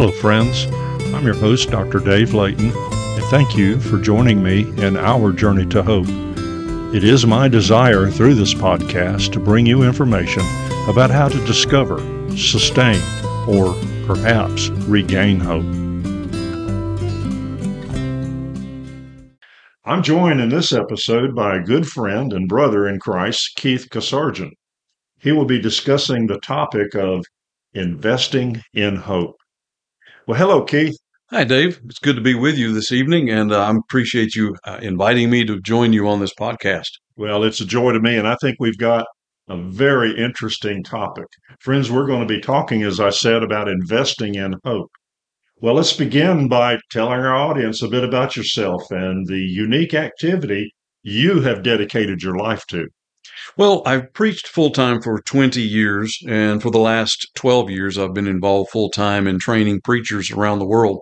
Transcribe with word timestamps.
Hello, 0.00 0.12
friends. 0.12 0.66
I'm 1.12 1.24
your 1.24 1.34
host, 1.34 1.72
Dr. 1.72 1.98
Dave 1.98 2.32
Layton, 2.32 2.70
and 2.70 3.24
thank 3.24 3.56
you 3.56 3.80
for 3.80 3.98
joining 3.98 4.40
me 4.40 4.60
in 4.80 4.96
our 4.96 5.32
journey 5.32 5.66
to 5.70 5.82
hope. 5.82 6.06
It 6.94 7.02
is 7.02 7.26
my 7.26 7.48
desire 7.48 8.08
through 8.08 8.34
this 8.34 8.54
podcast 8.54 9.32
to 9.32 9.40
bring 9.40 9.66
you 9.66 9.82
information 9.82 10.42
about 10.88 11.10
how 11.10 11.28
to 11.28 11.46
discover, 11.46 11.98
sustain, 12.36 13.02
or 13.48 13.74
perhaps 14.06 14.68
regain 14.86 15.40
hope. 15.40 15.64
I'm 19.84 20.04
joined 20.04 20.40
in 20.40 20.48
this 20.48 20.72
episode 20.72 21.34
by 21.34 21.56
a 21.56 21.64
good 21.64 21.88
friend 21.88 22.32
and 22.32 22.48
brother 22.48 22.86
in 22.86 23.00
Christ, 23.00 23.56
Keith 23.56 23.88
Kasarjian. 23.90 24.52
He 25.18 25.32
will 25.32 25.44
be 25.44 25.60
discussing 25.60 26.28
the 26.28 26.38
topic 26.38 26.94
of 26.94 27.24
investing 27.74 28.62
in 28.72 28.94
hope. 28.94 29.34
Well, 30.28 30.36
hello, 30.36 30.62
Keith. 30.62 30.94
Hi, 31.30 31.44
Dave. 31.44 31.80
It's 31.86 32.00
good 32.00 32.16
to 32.16 32.20
be 32.20 32.34
with 32.34 32.58
you 32.58 32.74
this 32.74 32.92
evening, 32.92 33.30
and 33.30 33.50
uh, 33.50 33.62
I 33.62 33.74
appreciate 33.74 34.34
you 34.34 34.54
uh, 34.64 34.78
inviting 34.82 35.30
me 35.30 35.42
to 35.46 35.58
join 35.62 35.94
you 35.94 36.06
on 36.06 36.20
this 36.20 36.34
podcast. 36.38 36.90
Well, 37.16 37.44
it's 37.44 37.62
a 37.62 37.64
joy 37.64 37.92
to 37.92 38.00
me, 38.00 38.18
and 38.18 38.28
I 38.28 38.36
think 38.42 38.58
we've 38.60 38.76
got 38.76 39.06
a 39.48 39.56
very 39.56 40.14
interesting 40.22 40.84
topic. 40.84 41.24
Friends, 41.60 41.90
we're 41.90 42.06
going 42.06 42.20
to 42.20 42.26
be 42.26 42.42
talking, 42.42 42.82
as 42.82 43.00
I 43.00 43.08
said, 43.08 43.42
about 43.42 43.68
investing 43.68 44.34
in 44.34 44.56
hope. 44.66 44.90
Well, 45.62 45.72
let's 45.72 45.94
begin 45.94 46.46
by 46.46 46.76
telling 46.90 47.20
our 47.20 47.34
audience 47.34 47.80
a 47.80 47.88
bit 47.88 48.04
about 48.04 48.36
yourself 48.36 48.82
and 48.90 49.26
the 49.26 49.40
unique 49.40 49.94
activity 49.94 50.74
you 51.02 51.40
have 51.40 51.62
dedicated 51.62 52.20
your 52.20 52.36
life 52.36 52.66
to. 52.68 52.86
Well, 53.56 53.82
I've 53.86 54.12
preached 54.12 54.48
full 54.48 54.70
time 54.70 55.00
for 55.02 55.20
20 55.20 55.60
years, 55.60 56.18
and 56.28 56.62
for 56.62 56.70
the 56.70 56.78
last 56.78 57.28
12 57.34 57.70
years, 57.70 57.98
I've 57.98 58.14
been 58.14 58.26
involved 58.26 58.70
full 58.70 58.90
time 58.90 59.26
in 59.26 59.38
training 59.38 59.80
preachers 59.82 60.30
around 60.30 60.58
the 60.58 60.66
world. 60.66 61.00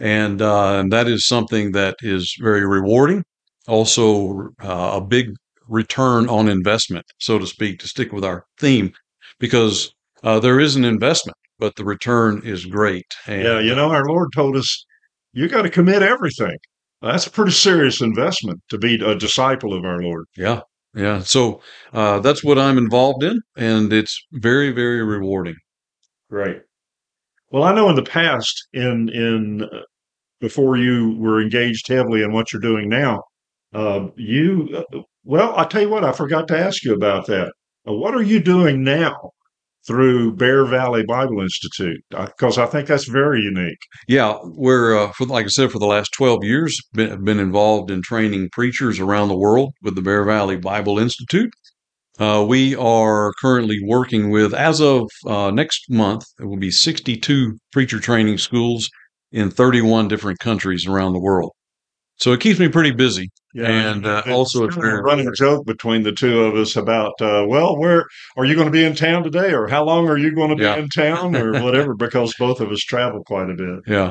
And, 0.00 0.42
uh, 0.42 0.80
and 0.80 0.92
that 0.92 1.06
is 1.08 1.26
something 1.26 1.72
that 1.72 1.96
is 2.02 2.36
very 2.40 2.66
rewarding, 2.66 3.24
also 3.68 4.48
uh, 4.60 4.92
a 4.94 5.00
big 5.00 5.34
return 5.68 6.28
on 6.28 6.48
investment, 6.48 7.06
so 7.18 7.38
to 7.38 7.46
speak, 7.46 7.78
to 7.80 7.88
stick 7.88 8.12
with 8.12 8.24
our 8.24 8.44
theme, 8.58 8.92
because 9.38 9.94
uh, 10.22 10.40
there 10.40 10.58
is 10.58 10.76
an 10.76 10.84
investment, 10.84 11.36
but 11.58 11.76
the 11.76 11.84
return 11.84 12.42
is 12.44 12.66
great. 12.66 13.06
And, 13.26 13.42
yeah, 13.42 13.60
you 13.60 13.74
know, 13.74 13.90
our 13.90 14.04
Lord 14.04 14.30
told 14.34 14.56
us 14.56 14.84
you 15.32 15.48
got 15.48 15.62
to 15.62 15.70
commit 15.70 16.02
everything. 16.02 16.56
That's 17.02 17.26
a 17.26 17.30
pretty 17.30 17.52
serious 17.52 18.00
investment 18.00 18.62
to 18.70 18.78
be 18.78 18.94
a 19.04 19.14
disciple 19.14 19.74
of 19.74 19.84
our 19.84 20.02
Lord. 20.02 20.24
Yeah, 20.36 20.60
yeah. 20.94 21.20
So 21.20 21.60
uh, 21.92 22.20
that's 22.20 22.44
what 22.44 22.58
I'm 22.58 22.78
involved 22.78 23.22
in, 23.22 23.40
and 23.56 23.92
it's 23.92 24.18
very, 24.32 24.70
very 24.70 25.02
rewarding. 25.02 25.56
Great. 26.30 26.62
Well, 27.50 27.62
I 27.62 27.74
know 27.74 27.88
in 27.88 27.96
the 27.96 28.02
past, 28.02 28.68
in 28.72 29.08
in 29.10 29.62
uh, 29.62 29.82
before 30.40 30.76
you 30.76 31.16
were 31.18 31.40
engaged 31.40 31.88
heavily 31.88 32.22
in 32.22 32.32
what 32.32 32.52
you're 32.52 32.60
doing 32.60 32.88
now, 32.88 33.22
uh, 33.72 34.08
you 34.16 34.68
uh, 34.92 35.00
well, 35.24 35.54
I 35.56 35.64
tell 35.64 35.82
you 35.82 35.88
what, 35.88 36.04
I 36.04 36.12
forgot 36.12 36.48
to 36.48 36.58
ask 36.58 36.84
you 36.84 36.94
about 36.94 37.26
that. 37.26 37.52
Uh, 37.88 37.92
what 37.92 38.14
are 38.14 38.22
you 38.22 38.40
doing 38.40 38.82
now 38.84 39.30
through 39.86 40.36
Bear 40.36 40.64
Valley 40.64 41.04
Bible 41.06 41.40
Institute? 41.40 42.00
Because 42.10 42.58
I 42.58 42.66
think 42.66 42.88
that's 42.88 43.08
very 43.08 43.40
unique. 43.40 43.78
Yeah, 44.08 44.38
we're 44.44 44.96
uh, 44.96 45.12
for 45.12 45.26
like 45.26 45.46
I 45.46 45.48
said, 45.48 45.70
for 45.70 45.78
the 45.78 45.86
last 45.86 46.12
twelve 46.12 46.44
years, 46.44 46.78
been, 46.92 47.24
been 47.24 47.38
involved 47.38 47.90
in 47.90 48.02
training 48.02 48.50
preachers 48.52 49.00
around 49.00 49.28
the 49.28 49.36
world 49.36 49.72
with 49.82 49.94
the 49.94 50.02
Bear 50.02 50.24
Valley 50.24 50.56
Bible 50.56 50.98
Institute. 50.98 51.52
Uh, 52.18 52.44
we 52.46 52.76
are 52.76 53.32
currently 53.40 53.78
working 53.84 54.30
with, 54.30 54.54
as 54.54 54.80
of 54.80 55.10
uh, 55.26 55.50
next 55.50 55.90
month, 55.90 56.24
it 56.38 56.44
will 56.44 56.56
be 56.56 56.70
62 56.70 57.58
preacher 57.72 57.98
training 57.98 58.38
schools 58.38 58.88
in 59.32 59.50
31 59.50 60.06
different 60.06 60.38
countries 60.38 60.86
around 60.86 61.12
the 61.12 61.20
world. 61.20 61.50
So 62.16 62.32
it 62.32 62.40
keeps 62.40 62.60
me 62.60 62.68
pretty 62.68 62.92
busy. 62.92 63.30
Yeah, 63.54 63.68
and 63.68 64.04
uh, 64.04 64.22
also 64.26 64.64
it's 64.64 64.74
very 64.74 65.00
running 65.00 65.32
joke 65.36 65.64
between 65.64 66.02
the 66.02 66.10
two 66.10 66.42
of 66.42 66.56
us 66.56 66.74
about, 66.74 67.12
uh, 67.20 67.46
well, 67.46 67.78
where 67.78 68.04
are 68.36 68.44
you 68.44 68.56
going 68.56 68.66
to 68.66 68.72
be 68.72 68.84
in 68.84 68.96
town 68.96 69.22
today, 69.22 69.54
or 69.54 69.68
how 69.68 69.84
long 69.84 70.08
are 70.08 70.18
you 70.18 70.34
going 70.34 70.50
to 70.50 70.56
be 70.56 70.64
yeah. 70.64 70.74
in 70.74 70.88
town, 70.88 71.36
or 71.36 71.52
whatever, 71.62 71.94
because 71.94 72.34
both 72.36 72.60
of 72.60 72.72
us 72.72 72.80
travel 72.80 73.22
quite 73.22 73.48
a 73.48 73.54
bit. 73.54 73.80
Yeah. 73.86 74.10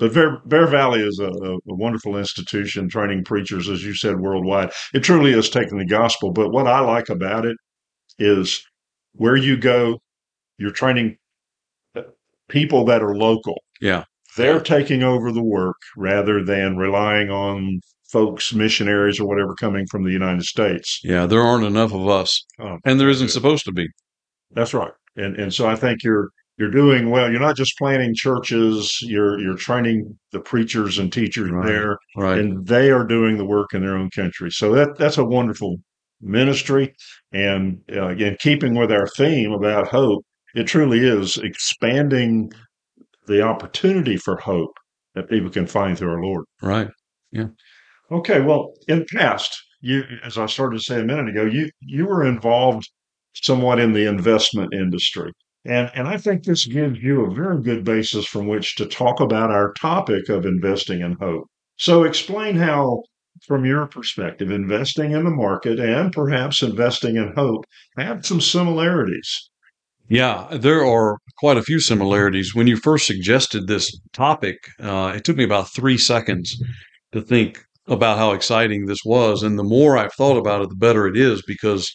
But 0.00 0.14
Bear, 0.14 0.40
Bear 0.46 0.66
Valley 0.66 1.00
is 1.00 1.20
a, 1.20 1.28
a, 1.28 1.58
wonderful 1.66 2.16
institution 2.16 2.88
training 2.88 3.22
preachers, 3.22 3.68
as 3.68 3.84
you 3.84 3.94
said, 3.94 4.18
worldwide. 4.18 4.72
It 4.94 5.00
truly 5.00 5.32
is 5.32 5.50
taking 5.50 5.78
the 5.78 5.86
gospel. 5.86 6.32
But 6.32 6.50
what 6.50 6.66
I 6.66 6.80
like 6.80 7.10
about 7.10 7.44
it 7.44 7.56
is 8.18 8.64
where 9.12 9.36
you 9.36 9.58
go, 9.58 10.00
you're 10.56 10.70
training 10.70 11.18
uh, 11.94 12.02
people 12.48 12.86
that 12.86 13.02
are 13.02 13.14
local. 13.14 13.60
Yeah. 13.80 14.04
They're 14.38 14.60
taking 14.60 15.02
over 15.02 15.32
the 15.32 15.42
work 15.42 15.76
rather 15.96 16.42
than 16.42 16.78
relying 16.78 17.30
on 17.30 17.80
folks, 18.10 18.52
missionaries 18.52 19.20
or 19.20 19.26
whatever 19.26 19.54
coming 19.54 19.86
from 19.86 20.04
the 20.04 20.12
United 20.12 20.44
States. 20.44 21.00
Yeah, 21.02 21.26
there 21.26 21.42
aren't 21.42 21.64
enough 21.64 21.92
of 21.94 22.08
us, 22.08 22.44
oh, 22.58 22.78
and 22.84 23.00
there 23.00 23.08
isn't 23.08 23.28
good. 23.28 23.32
supposed 23.32 23.64
to 23.64 23.72
be. 23.72 23.86
That's 24.52 24.74
right, 24.74 24.92
and 25.16 25.36
and 25.36 25.52
so 25.52 25.68
I 25.68 25.76
think 25.76 26.02
you're 26.02 26.30
you're 26.58 26.70
doing 26.70 27.10
well. 27.10 27.30
You're 27.30 27.40
not 27.40 27.56
just 27.56 27.78
planning 27.78 28.14
churches; 28.14 28.98
you're 29.02 29.38
you're 29.40 29.56
training 29.56 30.18
the 30.32 30.40
preachers 30.40 30.98
and 30.98 31.12
teachers 31.12 31.50
right, 31.50 31.66
there, 31.66 31.96
right. 32.16 32.38
and 32.38 32.66
they 32.66 32.90
are 32.90 33.04
doing 33.04 33.38
the 33.38 33.46
work 33.46 33.74
in 33.74 33.82
their 33.82 33.96
own 33.96 34.10
country. 34.10 34.50
So 34.50 34.72
that 34.72 34.98
that's 34.98 35.18
a 35.18 35.24
wonderful 35.24 35.76
ministry, 36.20 36.94
and 37.32 37.80
uh, 37.92 38.08
again, 38.08 38.36
keeping 38.40 38.74
with 38.74 38.92
our 38.92 39.06
theme 39.16 39.52
about 39.52 39.88
hope, 39.88 40.24
it 40.54 40.64
truly 40.64 41.00
is 41.00 41.38
expanding 41.38 42.52
the 43.26 43.42
opportunity 43.42 44.16
for 44.16 44.36
hope 44.36 44.76
that 45.14 45.28
people 45.28 45.50
can 45.50 45.66
find 45.66 45.96
through 45.96 46.10
our 46.10 46.22
Lord. 46.22 46.44
Right. 46.62 46.88
Yeah. 47.32 47.46
Okay. 48.10 48.40
Well, 48.40 48.72
in 48.88 49.00
the 49.00 49.04
past, 49.16 49.56
you, 49.80 50.02
as 50.24 50.36
I 50.36 50.46
started 50.46 50.78
to 50.78 50.82
say 50.82 51.00
a 51.00 51.04
minute 51.04 51.28
ago, 51.28 51.44
you 51.44 51.70
you 51.80 52.06
were 52.06 52.26
involved 52.26 52.88
somewhat 53.34 53.78
in 53.78 53.92
the 53.92 54.06
investment 54.06 54.74
industry. 54.74 55.32
And, 55.64 55.90
and 55.94 56.08
I 56.08 56.16
think 56.16 56.44
this 56.44 56.66
gives 56.66 56.98
you 57.00 57.24
a 57.24 57.34
very 57.34 57.62
good 57.62 57.84
basis 57.84 58.26
from 58.26 58.46
which 58.46 58.76
to 58.76 58.86
talk 58.86 59.20
about 59.20 59.50
our 59.50 59.72
topic 59.74 60.28
of 60.28 60.46
investing 60.46 61.00
in 61.00 61.16
hope. 61.20 61.46
So, 61.76 62.04
explain 62.04 62.56
how, 62.56 63.02
from 63.46 63.64
your 63.64 63.86
perspective, 63.86 64.50
investing 64.50 65.12
in 65.12 65.24
the 65.24 65.30
market 65.30 65.78
and 65.78 66.12
perhaps 66.12 66.62
investing 66.62 67.16
in 67.16 67.32
hope 67.36 67.64
have 67.96 68.24
some 68.24 68.40
similarities. 68.40 69.50
Yeah, 70.08 70.48
there 70.50 70.84
are 70.84 71.18
quite 71.38 71.56
a 71.56 71.62
few 71.62 71.78
similarities. 71.78 72.54
When 72.54 72.66
you 72.66 72.76
first 72.76 73.06
suggested 73.06 73.66
this 73.66 73.96
topic, 74.12 74.56
uh, 74.80 75.12
it 75.14 75.24
took 75.24 75.36
me 75.36 75.44
about 75.44 75.72
three 75.72 75.98
seconds 75.98 76.60
to 77.12 77.20
think 77.20 77.62
about 77.90 78.18
how 78.18 78.32
exciting 78.32 78.86
this 78.86 79.00
was. 79.04 79.42
And 79.42 79.58
the 79.58 79.64
more 79.64 79.98
I've 79.98 80.14
thought 80.14 80.38
about 80.38 80.62
it, 80.62 80.70
the 80.70 80.76
better 80.76 81.06
it 81.06 81.16
is 81.16 81.42
because 81.42 81.90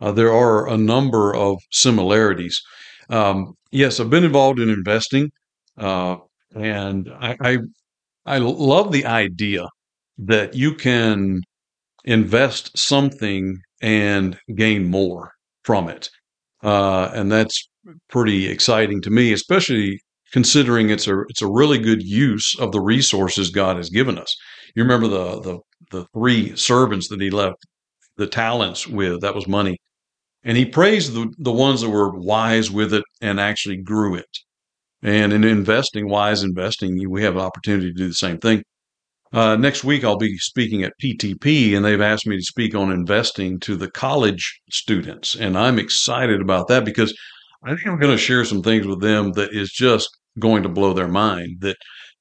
uh, 0.00 0.10
there 0.10 0.32
are 0.32 0.68
a 0.68 0.76
number 0.76 1.34
of 1.34 1.58
similarities. 1.70 2.60
Um, 3.10 3.54
yes, 3.70 4.00
I've 4.00 4.10
been 4.10 4.24
involved 4.24 4.58
in 4.58 4.70
investing, 4.70 5.30
uh, 5.78 6.16
and 6.54 7.10
I, 7.20 7.36
I 7.40 7.58
I 8.26 8.38
love 8.38 8.90
the 8.90 9.04
idea 9.04 9.68
that 10.18 10.54
you 10.54 10.74
can 10.74 11.40
invest 12.04 12.76
something 12.76 13.58
and 13.82 14.38
gain 14.54 14.90
more 14.90 15.32
from 15.62 15.88
it. 15.88 16.08
Uh, 16.62 17.10
and 17.14 17.30
that's 17.30 17.68
pretty 18.08 18.48
exciting 18.48 19.02
to 19.02 19.10
me, 19.10 19.32
especially 19.32 20.00
considering 20.32 20.90
it's 20.90 21.06
a 21.06 21.20
it's 21.28 21.42
a 21.42 21.46
really 21.46 21.78
good 21.78 22.02
use 22.02 22.58
of 22.58 22.72
the 22.72 22.80
resources 22.80 23.50
God 23.50 23.76
has 23.76 23.90
given 23.90 24.18
us. 24.18 24.34
You 24.74 24.82
remember 24.82 25.08
the 25.08 25.40
the 25.40 25.58
the 25.90 26.06
three 26.14 26.56
servants 26.56 27.08
that 27.08 27.20
he 27.20 27.30
left 27.30 27.64
the 28.16 28.26
talents 28.26 28.86
with 28.86 29.20
that 29.20 29.34
was 29.34 29.46
money, 29.46 29.76
and 30.42 30.56
he 30.56 30.64
praised 30.64 31.14
the 31.14 31.32
the 31.38 31.52
ones 31.52 31.80
that 31.80 31.90
were 31.90 32.18
wise 32.18 32.70
with 32.70 32.92
it 32.92 33.04
and 33.20 33.40
actually 33.40 33.76
grew 33.76 34.14
it. 34.14 34.38
And 35.02 35.32
in 35.32 35.44
investing, 35.44 36.08
wise 36.08 36.42
investing, 36.42 37.08
we 37.10 37.22
have 37.22 37.36
an 37.36 37.42
opportunity 37.42 37.88
to 37.88 37.98
do 37.98 38.08
the 38.08 38.14
same 38.14 38.38
thing. 38.38 38.62
Uh, 39.34 39.56
next 39.56 39.84
week, 39.84 40.04
I'll 40.04 40.16
be 40.16 40.38
speaking 40.38 40.84
at 40.84 40.92
PTP, 41.02 41.76
and 41.76 41.84
they've 41.84 42.00
asked 42.00 42.26
me 42.26 42.36
to 42.36 42.42
speak 42.42 42.74
on 42.74 42.92
investing 42.92 43.58
to 43.60 43.76
the 43.76 43.90
college 43.90 44.60
students. 44.70 45.34
And 45.34 45.58
I'm 45.58 45.78
excited 45.78 46.40
about 46.40 46.68
that 46.68 46.84
because 46.84 47.12
I 47.64 47.70
think 47.70 47.86
I'm 47.86 47.98
going 47.98 48.16
to 48.16 48.22
share 48.22 48.44
some 48.44 48.62
things 48.62 48.86
with 48.86 49.00
them 49.00 49.32
that 49.32 49.52
is 49.52 49.70
just 49.72 50.08
going 50.38 50.62
to 50.62 50.68
blow 50.68 50.92
their 50.92 51.08
mind. 51.08 51.56
That 51.60 51.76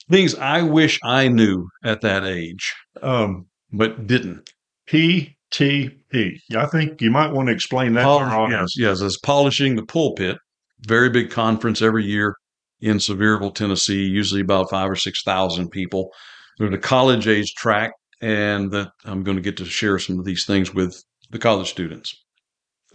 things 0.09 0.35
I 0.35 0.61
wish 0.61 0.99
I 1.03 1.27
knew 1.27 1.67
at 1.83 2.01
that 2.01 2.25
age, 2.25 2.73
um, 3.01 3.47
but 3.71 4.07
didn't. 4.07 4.49
PTP. 4.87 6.39
I 6.55 6.65
think 6.65 7.01
you 7.01 7.11
might 7.11 7.31
want 7.31 7.47
to 7.47 7.53
explain 7.53 7.93
that. 7.93 8.03
Pol- 8.03 8.49
yes, 8.49 8.71
yes, 8.77 9.01
it's 9.01 9.17
polishing 9.19 9.75
the 9.75 9.85
pulpit. 9.85 10.37
Very 10.85 11.09
big 11.09 11.31
conference 11.31 11.81
every 11.81 12.03
year 12.03 12.35
in 12.81 12.97
Sevierville, 12.97 13.55
Tennessee. 13.55 14.03
Usually 14.03 14.41
about 14.41 14.69
five 14.69 14.89
or 14.89 14.95
six 14.95 15.23
thousand 15.23 15.69
people 15.69 16.11
there's 16.57 16.73
a 16.73 16.77
college 16.77 17.27
age 17.27 17.53
track, 17.55 17.91
and 18.21 18.71
that 18.71 18.89
I'm 19.05 19.23
going 19.23 19.37
to 19.37 19.43
get 19.43 19.57
to 19.57 19.65
share 19.65 19.99
some 19.99 20.19
of 20.19 20.25
these 20.25 20.45
things 20.45 20.73
with 20.73 20.95
the 21.31 21.39
college 21.39 21.69
students. 21.69 22.13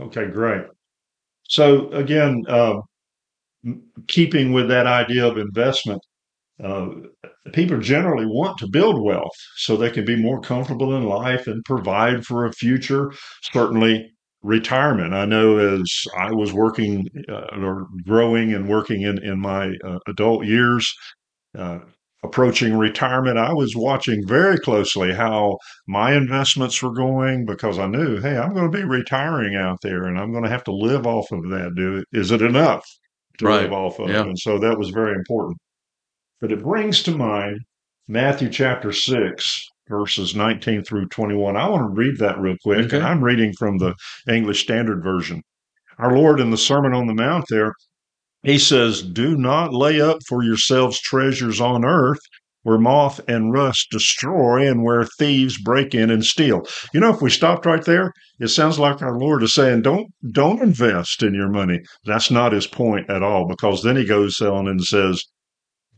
Okay, 0.00 0.26
great. 0.26 0.62
So 1.48 1.90
again, 1.90 2.44
uh, 2.48 2.80
keeping 4.06 4.52
with 4.52 4.68
that 4.68 4.86
idea 4.86 5.26
of 5.26 5.38
investment, 5.38 6.00
uh, 6.62 6.88
people 7.52 7.78
generally 7.78 8.26
want 8.26 8.58
to 8.58 8.68
build 8.68 9.02
wealth 9.04 9.36
so 9.56 9.76
they 9.76 9.90
can 9.90 10.04
be 10.04 10.16
more 10.16 10.40
comfortable 10.40 10.96
in 10.96 11.04
life 11.04 11.46
and 11.46 11.64
provide 11.64 12.24
for 12.24 12.44
a 12.46 12.52
future. 12.52 13.12
Certainly, 13.52 14.10
retirement. 14.42 15.14
I 15.14 15.24
know 15.24 15.58
as 15.58 15.90
I 16.16 16.32
was 16.32 16.52
working 16.52 17.06
uh, 17.28 17.56
or 17.60 17.86
growing 18.06 18.52
and 18.54 18.68
working 18.68 19.02
in 19.02 19.22
in 19.22 19.40
my 19.40 19.72
uh, 19.84 19.98
adult 20.06 20.46
years. 20.46 20.92
Uh, 21.56 21.78
approaching 22.24 22.76
retirement, 22.76 23.38
I 23.38 23.52
was 23.52 23.76
watching 23.76 24.26
very 24.26 24.58
closely 24.58 25.14
how 25.14 25.56
my 25.86 26.14
investments 26.14 26.82
were 26.82 26.92
going 26.92 27.46
because 27.46 27.78
I 27.78 27.86
knew, 27.86 28.20
hey, 28.20 28.36
I'm 28.36 28.52
going 28.54 28.70
to 28.70 28.76
be 28.76 28.84
retiring 28.84 29.54
out 29.54 29.78
there 29.82 30.04
and 30.04 30.18
I'm 30.18 30.32
going 30.32 30.42
to 30.44 30.50
have 30.50 30.64
to 30.64 30.72
live 30.72 31.06
off 31.06 31.30
of 31.30 31.48
that. 31.50 31.74
Do 31.76 32.02
is 32.12 32.32
it 32.32 32.42
enough 32.42 32.84
to 33.38 33.46
Right. 33.46 33.62
live 33.62 33.72
off 33.72 34.00
of? 34.00 34.10
Yeah. 34.10 34.22
And 34.22 34.38
so 34.38 34.58
that 34.58 34.78
was 34.78 34.90
very 34.90 35.14
important. 35.14 35.58
But 36.40 36.52
it 36.52 36.62
brings 36.62 37.02
to 37.02 37.10
mind 37.10 37.60
Matthew 38.06 38.48
chapter 38.48 38.92
6, 38.92 39.68
verses 39.88 40.36
19 40.36 40.84
through 40.84 41.08
21. 41.08 41.56
I 41.56 41.68
want 41.68 41.82
to 41.82 42.00
read 42.00 42.18
that 42.18 42.38
real 42.38 42.56
quick. 42.62 42.86
Okay. 42.86 42.96
And 42.96 43.06
I'm 43.06 43.24
reading 43.24 43.52
from 43.58 43.78
the 43.78 43.94
English 44.28 44.62
Standard 44.62 45.02
Version. 45.02 45.42
Our 45.98 46.16
Lord 46.16 46.38
in 46.38 46.50
the 46.50 46.56
Sermon 46.56 46.94
on 46.94 47.08
the 47.08 47.14
Mount 47.14 47.46
there, 47.48 47.74
he 48.44 48.58
says, 48.58 49.02
Do 49.02 49.36
not 49.36 49.74
lay 49.74 50.00
up 50.00 50.18
for 50.28 50.44
yourselves 50.44 51.00
treasures 51.00 51.60
on 51.60 51.84
earth 51.84 52.20
where 52.62 52.78
moth 52.78 53.20
and 53.26 53.52
rust 53.52 53.88
destroy 53.90 54.68
and 54.68 54.84
where 54.84 55.04
thieves 55.18 55.60
break 55.60 55.94
in 55.94 56.10
and 56.10 56.24
steal. 56.24 56.66
You 56.92 57.00
know, 57.00 57.12
if 57.12 57.20
we 57.20 57.30
stopped 57.30 57.66
right 57.66 57.84
there, 57.84 58.12
it 58.38 58.48
sounds 58.48 58.78
like 58.78 59.02
our 59.02 59.18
Lord 59.18 59.42
is 59.42 59.54
saying, 59.54 59.82
Don't 59.82 60.06
don't 60.32 60.62
invest 60.62 61.22
in 61.22 61.34
your 61.34 61.48
money. 61.48 61.80
That's 62.04 62.30
not 62.30 62.52
his 62.52 62.66
point 62.66 63.10
at 63.10 63.22
all, 63.22 63.48
because 63.48 63.82
then 63.82 63.96
he 63.96 64.04
goes 64.04 64.40
on 64.40 64.68
and 64.68 64.84
says, 64.84 65.24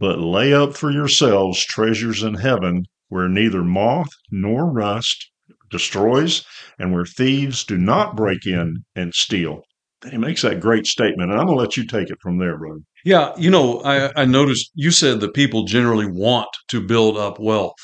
But 0.01 0.19
lay 0.19 0.53
up 0.53 0.75
for 0.77 0.91
yourselves 0.91 1.65
treasures 1.65 2.23
in 2.23 2.35
heaven 2.35 2.85
where 3.09 3.29
neither 3.29 3.63
moth 3.63 4.09
nor 4.31 4.73
rust 4.73 5.31
destroys 5.71 6.45
and 6.79 6.93
where 6.93 7.05
thieves 7.05 7.65
do 7.65 7.77
not 7.77 8.17
break 8.17 8.47
in 8.47 8.85
and 8.97 9.15
steal. 9.15 9.63
He 10.11 10.17
makes 10.17 10.41
that 10.43 10.61
great 10.61 10.87
statement, 10.87 11.31
and 11.31 11.39
I'm 11.39 11.47
going 11.47 11.59
to 11.59 11.63
let 11.63 11.77
you 11.77 11.87
take 11.87 12.09
it 12.09 12.17
from 12.23 12.39
there, 12.39 12.57
brother. 12.57 12.81
Yeah, 13.05 13.35
you 13.37 13.51
know, 13.51 13.81
I, 13.83 14.11
I 14.23 14.25
noticed 14.25 14.71
you 14.75 14.91
said 14.91 15.21
that 15.21 15.35
people 15.35 15.65
generally 15.65 16.07
want 16.11 16.49
to 16.69 16.81
build 16.81 17.19
up 17.19 17.39
wealth, 17.39 17.77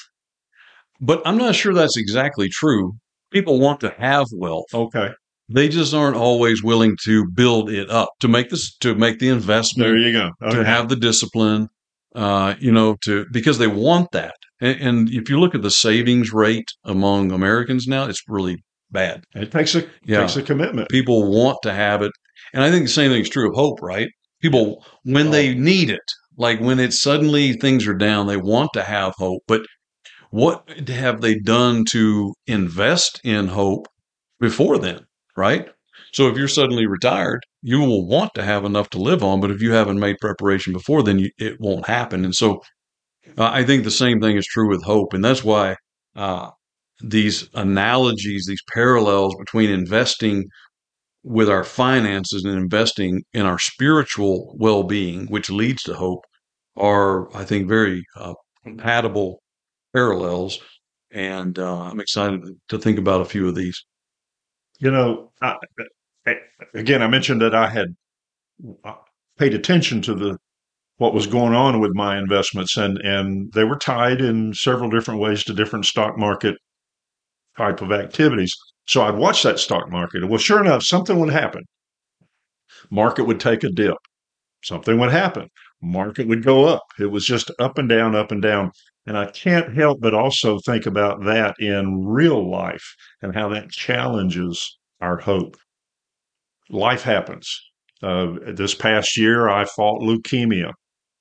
but 1.01 1.21
I'm 1.27 1.37
not 1.37 1.55
sure 1.55 1.75
that's 1.75 1.99
exactly 1.99 2.49
true. 2.49 2.95
People 3.31 3.61
want 3.61 3.81
to 3.81 3.91
have 3.99 4.27
wealth. 4.33 4.67
Okay, 4.73 5.11
They 5.51 5.69
just 5.69 5.93
aren't 5.93 6.17
always 6.17 6.63
willing 6.63 6.97
to 7.05 7.27
build 7.35 7.69
it 7.71 7.91
up 7.91 8.09
to 8.21 8.29
make 8.29 8.49
this 8.49 8.75
to 8.79 8.95
make 8.95 9.19
the 9.19 9.29
investment. 9.29 9.87
there 9.89 9.99
you 9.99 10.13
go. 10.13 10.31
to 10.51 10.61
Okay. 10.61 10.65
have 10.69 10.89
the 10.89 10.97
discipline, 10.97 11.69
uh, 12.17 12.55
you 12.59 12.73
know, 12.73 12.97
to 13.05 13.27
because 13.33 13.59
they 13.59 13.67
want 13.67 14.11
that. 14.13 14.35
And, 14.61 14.81
and 14.81 15.11
if 15.11 15.29
you 15.31 15.39
look 15.39 15.55
at 15.55 15.63
the 15.63 15.71
savings 15.71 16.33
rate 16.33 16.69
among 16.85 17.31
Americans 17.31 17.87
now, 17.87 18.07
it's 18.07 18.23
really 18.27 18.57
bad. 18.91 19.25
It 19.35 19.53
takes 19.53 19.75
a 19.75 19.85
Yeah. 20.05 20.23
takes 20.23 20.37
a 20.37 20.43
commitment. 20.43 20.89
People 20.89 21.31
want 21.31 21.59
to 21.63 21.73
have 21.73 22.03
it, 22.03 22.13
and 22.53 22.65
I 22.65 22.71
think 22.71 22.87
the 22.87 22.93
same 22.93 23.11
thing 23.11 23.23
is 23.23 23.29
true 23.29 23.49
of 23.49 23.55
hope, 23.55 23.81
right? 23.83 24.09
People 24.41 24.85
when 25.05 25.31
they 25.31 25.55
need 25.55 25.91
it, 25.91 26.09
like 26.37 26.59
when 26.61 26.81
it's 26.81 27.01
suddenly 27.01 27.53
things 27.53 27.87
are 27.87 27.95
down, 27.95 28.27
they 28.27 28.37
want 28.37 28.71
to 28.75 28.83
have 28.83 29.15
hope. 29.19 29.43
But 29.47 29.63
what 30.31 30.69
have 30.89 31.21
they 31.21 31.39
done 31.39 31.85
to 31.91 32.35
invest 32.47 33.21
in 33.25 33.49
hope 33.49 33.87
before 34.41 34.79
then, 34.79 35.01
right? 35.37 35.69
So 36.17 36.29
if 36.29 36.39
you're 36.39 36.49
suddenly 36.49 36.87
retired, 36.87 37.43
you 37.61 37.79
will 37.81 38.07
want 38.09 38.33
to 38.37 38.43
have 38.43 38.65
enough 38.65 38.89
to 38.91 38.99
live 38.99 39.23
on, 39.23 39.39
but 39.39 39.51
if 39.51 39.61
you 39.61 39.73
haven't 39.73 40.01
made 40.01 40.17
preparation 40.19 40.73
before, 40.73 41.03
then 41.03 41.19
you, 41.19 41.31
it 41.37 41.61
won't 41.61 41.87
happen. 41.87 42.25
And 42.25 42.35
so 42.35 42.63
uh, 43.37 43.51
I 43.53 43.65
think 43.65 43.85
the 43.85 43.91
same 43.91 44.19
thing 44.19 44.39
is 44.39 44.47
true 44.47 44.67
with 44.67 44.83
hope, 44.83 45.13
and 45.13 45.23
that's 45.23 45.45
why 45.45 45.77
uh, 46.15 46.49
these 47.03 47.51
analogies, 47.53 48.47
these 48.49 48.63
parallels 48.73 49.35
between 49.39 49.69
investing 49.69 50.47
with 51.23 51.51
our 51.51 51.65
finances 51.65 52.45
and 52.45 52.55
investing 52.57 53.23
in 53.35 53.45
our 53.45 53.59
spiritual 53.59 54.57
well-being, 54.59 55.27
which 55.27 55.51
leads 55.51 55.83
to 55.83 55.93
hope, 55.93 56.25
are 56.79 57.29
I 57.37 57.45
think 57.45 57.69
very 57.69 58.03
uh, 58.17 58.33
compatible 58.65 59.43
parallels. 59.93 60.61
And 61.11 61.59
uh, 61.59 61.83
I'm 61.83 62.01
excited 62.01 62.41
to 62.71 62.79
think 62.79 62.99
about 62.99 63.21
a 63.21 63.27
few 63.27 63.47
of 63.49 63.55
these. 63.55 63.85
You 64.79 64.91
know, 64.91 65.33
I, 65.43 65.57
again, 66.75 67.03
I 67.03 67.07
mentioned 67.09 67.41
that 67.43 67.55
I 67.55 67.69
had 67.69 67.89
uh, 68.85 68.95
paid 69.39 69.55
attention 69.55 70.03
to 70.03 70.15
the 70.15 70.39
what 70.99 71.15
was 71.15 71.27
going 71.27 71.55
on 71.55 71.81
with 71.81 71.95
my 71.95 72.19
investments, 72.19 72.77
and 72.77 72.99
and 72.99 73.53
they 73.53 73.65
were 73.65 73.77
tied 73.79 74.21
in 74.21 74.55
several 74.55 74.91
different 74.91 75.21
ways 75.21 75.45
to 75.45 75.55
different 75.55 75.87
stock 75.87 76.17
market 76.19 76.57
type 77.57 77.83
of 77.83 77.93
activities. 77.93 78.55
So 78.87 79.03
I'd 79.03 79.17
watch 79.17 79.43
that 79.43 79.59
stock 79.59 79.91
market. 79.91 80.29
Well, 80.29 80.39
sure 80.39 80.61
enough, 80.61 80.83
something 80.83 81.19
would 81.19 81.33
happen. 81.33 81.65
Market 82.91 83.25
would 83.25 83.41
take 83.41 83.65
a 83.65 83.69
dip. 83.69 83.97
Something 84.63 84.99
would 84.99 85.13
happen. 85.13 85.49
Market 85.83 86.29
would 86.29 86.45
go 86.45 86.65
up. 86.65 86.83
It 86.99 87.07
was 87.07 87.27
just 87.27 87.51
up 87.59 87.79
and 87.79 87.89
down, 87.89 88.15
up 88.15 88.33
and 88.33 88.43
down. 88.43 88.71
And 89.07 89.17
I 89.17 89.27
can't 89.31 89.77
help 89.77 90.01
but 90.01 90.15
also 90.15 90.59
think 90.61 90.87
about 90.87 91.25
that 91.25 91.55
in 91.59 92.05
real 92.05 92.49
life 92.51 92.95
and 93.23 93.35
how 93.35 93.49
that 93.51 93.71
challenges 93.71 94.79
our 95.01 95.19
hope. 95.19 95.57
Life 96.71 97.03
happens. 97.03 97.61
Uh, 98.03 98.35
this 98.55 98.75
past 98.75 99.17
year, 99.17 99.49
I 99.49 99.65
fought 99.65 100.03
leukemia. 100.03 100.73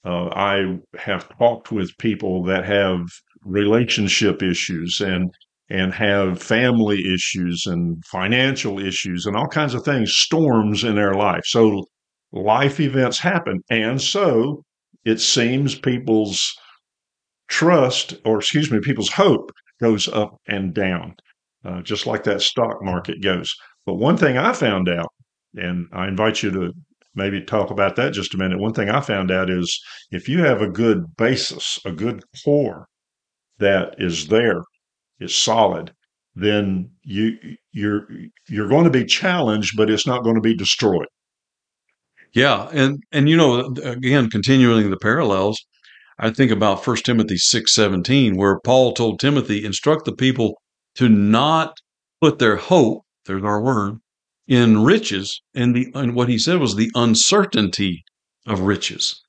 Uh, 0.03 0.27
I 0.29 0.79
have 0.97 1.27
talked 1.37 1.71
with 1.71 1.97
people 1.97 2.43
that 2.45 2.65
have 2.65 3.01
relationship 3.43 4.43
issues 4.43 5.01
and 5.01 5.33
and 5.69 5.93
have 5.93 6.41
family 6.41 7.11
issues 7.11 7.63
and 7.65 8.03
financial 8.05 8.79
issues 8.79 9.25
and 9.25 9.35
all 9.35 9.47
kinds 9.47 9.73
of 9.73 9.83
things, 9.83 10.13
storms 10.15 10.83
in 10.83 10.95
their 10.95 11.15
life. 11.15 11.41
So 11.45 11.85
life 12.31 12.79
events 12.79 13.17
happen, 13.17 13.61
and 13.69 13.99
so 13.99 14.63
it 15.05 15.19
seems 15.19 15.73
people's 15.73 16.53
trust, 17.47 18.15
or 18.25 18.39
excuse 18.39 18.71
me, 18.71 18.79
people's 18.79 19.11
hope 19.11 19.51
goes 19.81 20.07
up 20.07 20.37
and 20.47 20.73
down, 20.73 21.15
uh, 21.63 21.81
just 21.81 22.05
like 22.05 22.23
that 22.25 22.41
stock 22.41 22.83
market 22.83 23.21
goes. 23.23 23.51
But 23.85 23.95
one 23.95 24.17
thing 24.17 24.37
I 24.37 24.53
found 24.53 24.87
out, 24.89 25.09
and 25.55 25.87
I 25.93 26.07
invite 26.07 26.43
you 26.43 26.51
to 26.51 26.73
maybe 27.15 27.41
talk 27.41 27.71
about 27.71 27.95
that 27.95 28.13
just 28.13 28.33
a 28.33 28.37
minute. 28.37 28.59
One 28.59 28.73
thing 28.73 28.89
I 28.89 29.01
found 29.01 29.31
out 29.31 29.49
is 29.49 29.79
if 30.11 30.27
you 30.27 30.39
have 30.39 30.61
a 30.61 30.69
good 30.69 31.15
basis, 31.17 31.79
a 31.85 31.91
good 31.91 32.23
core 32.43 32.87
that 33.57 33.95
is 33.97 34.27
there, 34.27 34.61
is 35.19 35.33
solid, 35.33 35.93
then 36.35 36.91
you 37.03 37.37
you're 37.71 38.07
you're 38.49 38.67
going 38.67 38.83
to 38.83 38.89
be 38.89 39.05
challenged, 39.05 39.77
but 39.77 39.89
it's 39.89 40.07
not 40.07 40.23
going 40.23 40.35
to 40.35 40.41
be 40.41 40.55
destroyed. 40.55 41.07
Yeah, 42.33 42.67
and 42.73 43.01
and 43.13 43.29
you 43.29 43.37
know, 43.37 43.73
again, 43.83 44.29
continuing 44.29 44.89
the 44.89 44.97
parallels, 44.97 45.57
I 46.19 46.31
think 46.31 46.51
about 46.51 46.83
First 46.83 47.05
Timothy 47.05 47.37
six 47.37 47.73
seventeen, 47.73 48.35
where 48.35 48.59
Paul 48.59 48.93
told 48.93 49.19
Timothy, 49.19 49.63
instruct 49.63 50.03
the 50.03 50.15
people 50.15 50.59
to 50.95 51.07
not 51.07 51.77
put 52.21 52.39
their 52.39 52.57
hope, 52.57 53.03
there's 53.25 53.43
our 53.43 53.61
word, 53.61 53.99
in 54.47 54.83
riches, 54.83 55.41
and 55.53 55.75
the 55.75 55.91
and 55.95 56.15
what 56.15 56.29
he 56.29 56.37
said 56.37 56.59
was 56.59 56.75
the 56.75 56.91
uncertainty 56.95 58.03
of 58.45 58.61
riches. 58.61 59.21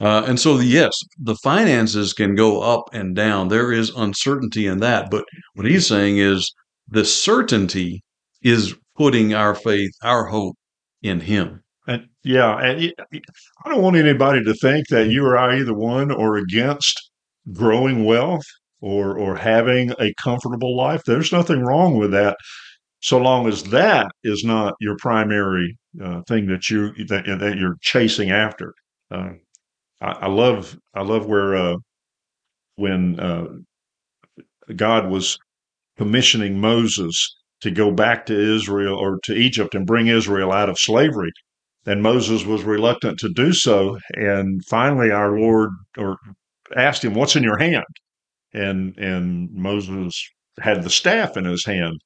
Uh, 0.00 0.24
and 0.26 0.40
so, 0.40 0.58
yes, 0.58 0.98
the 1.16 1.36
finances 1.36 2.12
can 2.12 2.34
go 2.34 2.60
up 2.60 2.92
and 2.92 3.14
down. 3.14 3.48
There 3.48 3.70
is 3.70 3.90
uncertainty 3.90 4.66
in 4.66 4.80
that, 4.80 5.10
but 5.10 5.24
what 5.54 5.66
he's 5.66 5.86
saying 5.86 6.18
is 6.18 6.52
the 6.88 7.04
certainty 7.04 8.02
is 8.42 8.74
putting 8.96 9.34
our 9.34 9.54
faith, 9.54 9.92
our 10.02 10.26
hope 10.26 10.56
in 11.02 11.20
Him. 11.20 11.62
And 11.86 12.06
yeah, 12.22 12.58
and 12.58 12.92
I 13.64 13.68
don't 13.68 13.82
want 13.82 13.96
anybody 13.96 14.42
to 14.44 14.54
think 14.54 14.88
that 14.88 15.08
you 15.08 15.26
or 15.26 15.36
I 15.36 15.58
either 15.58 15.74
one 15.74 16.10
or 16.10 16.36
against 16.36 17.10
growing 17.52 18.04
wealth 18.04 18.44
or 18.80 19.18
or 19.18 19.36
having 19.36 19.92
a 19.98 20.14
comfortable 20.14 20.76
life. 20.76 21.02
There's 21.04 21.32
nothing 21.32 21.60
wrong 21.60 21.98
with 21.98 22.12
that, 22.12 22.36
so 23.02 23.18
long 23.18 23.48
as 23.48 23.64
that 23.64 24.12
is 24.24 24.44
not 24.44 24.74
your 24.80 24.96
primary 24.98 25.76
uh, 26.02 26.22
thing 26.28 26.46
that 26.46 26.70
you 26.70 26.92
that, 27.06 27.24
that 27.40 27.56
you're 27.58 27.76
chasing 27.80 28.30
after. 28.30 28.72
Uh, 29.10 29.30
I, 30.00 30.10
I 30.12 30.28
love 30.28 30.78
I 30.94 31.02
love 31.02 31.26
where 31.26 31.56
uh, 31.56 31.76
when 32.76 33.18
uh, 33.20 33.48
God 34.76 35.10
was 35.10 35.36
commissioning 35.98 36.60
Moses 36.60 37.36
to 37.60 37.70
go 37.70 37.90
back 37.92 38.26
to 38.26 38.56
Israel 38.56 38.96
or 38.96 39.18
to 39.24 39.34
Egypt 39.34 39.74
and 39.74 39.86
bring 39.86 40.06
Israel 40.06 40.52
out 40.52 40.68
of 40.68 40.78
slavery. 40.78 41.30
And 41.86 42.02
Moses 42.02 42.44
was 42.44 42.62
reluctant 42.62 43.18
to 43.20 43.28
do 43.34 43.52
so. 43.52 43.98
And 44.14 44.64
finally, 44.66 45.10
our 45.10 45.36
Lord 45.38 45.70
or 45.98 46.16
asked 46.76 47.04
him, 47.04 47.14
"What's 47.14 47.34
in 47.36 47.42
your 47.42 47.58
hand?" 47.58 47.84
And 48.54 48.96
and 48.96 49.50
Moses 49.52 50.22
had 50.60 50.84
the 50.84 50.90
staff 50.90 51.36
in 51.36 51.44
his 51.44 51.64
hand, 51.66 52.00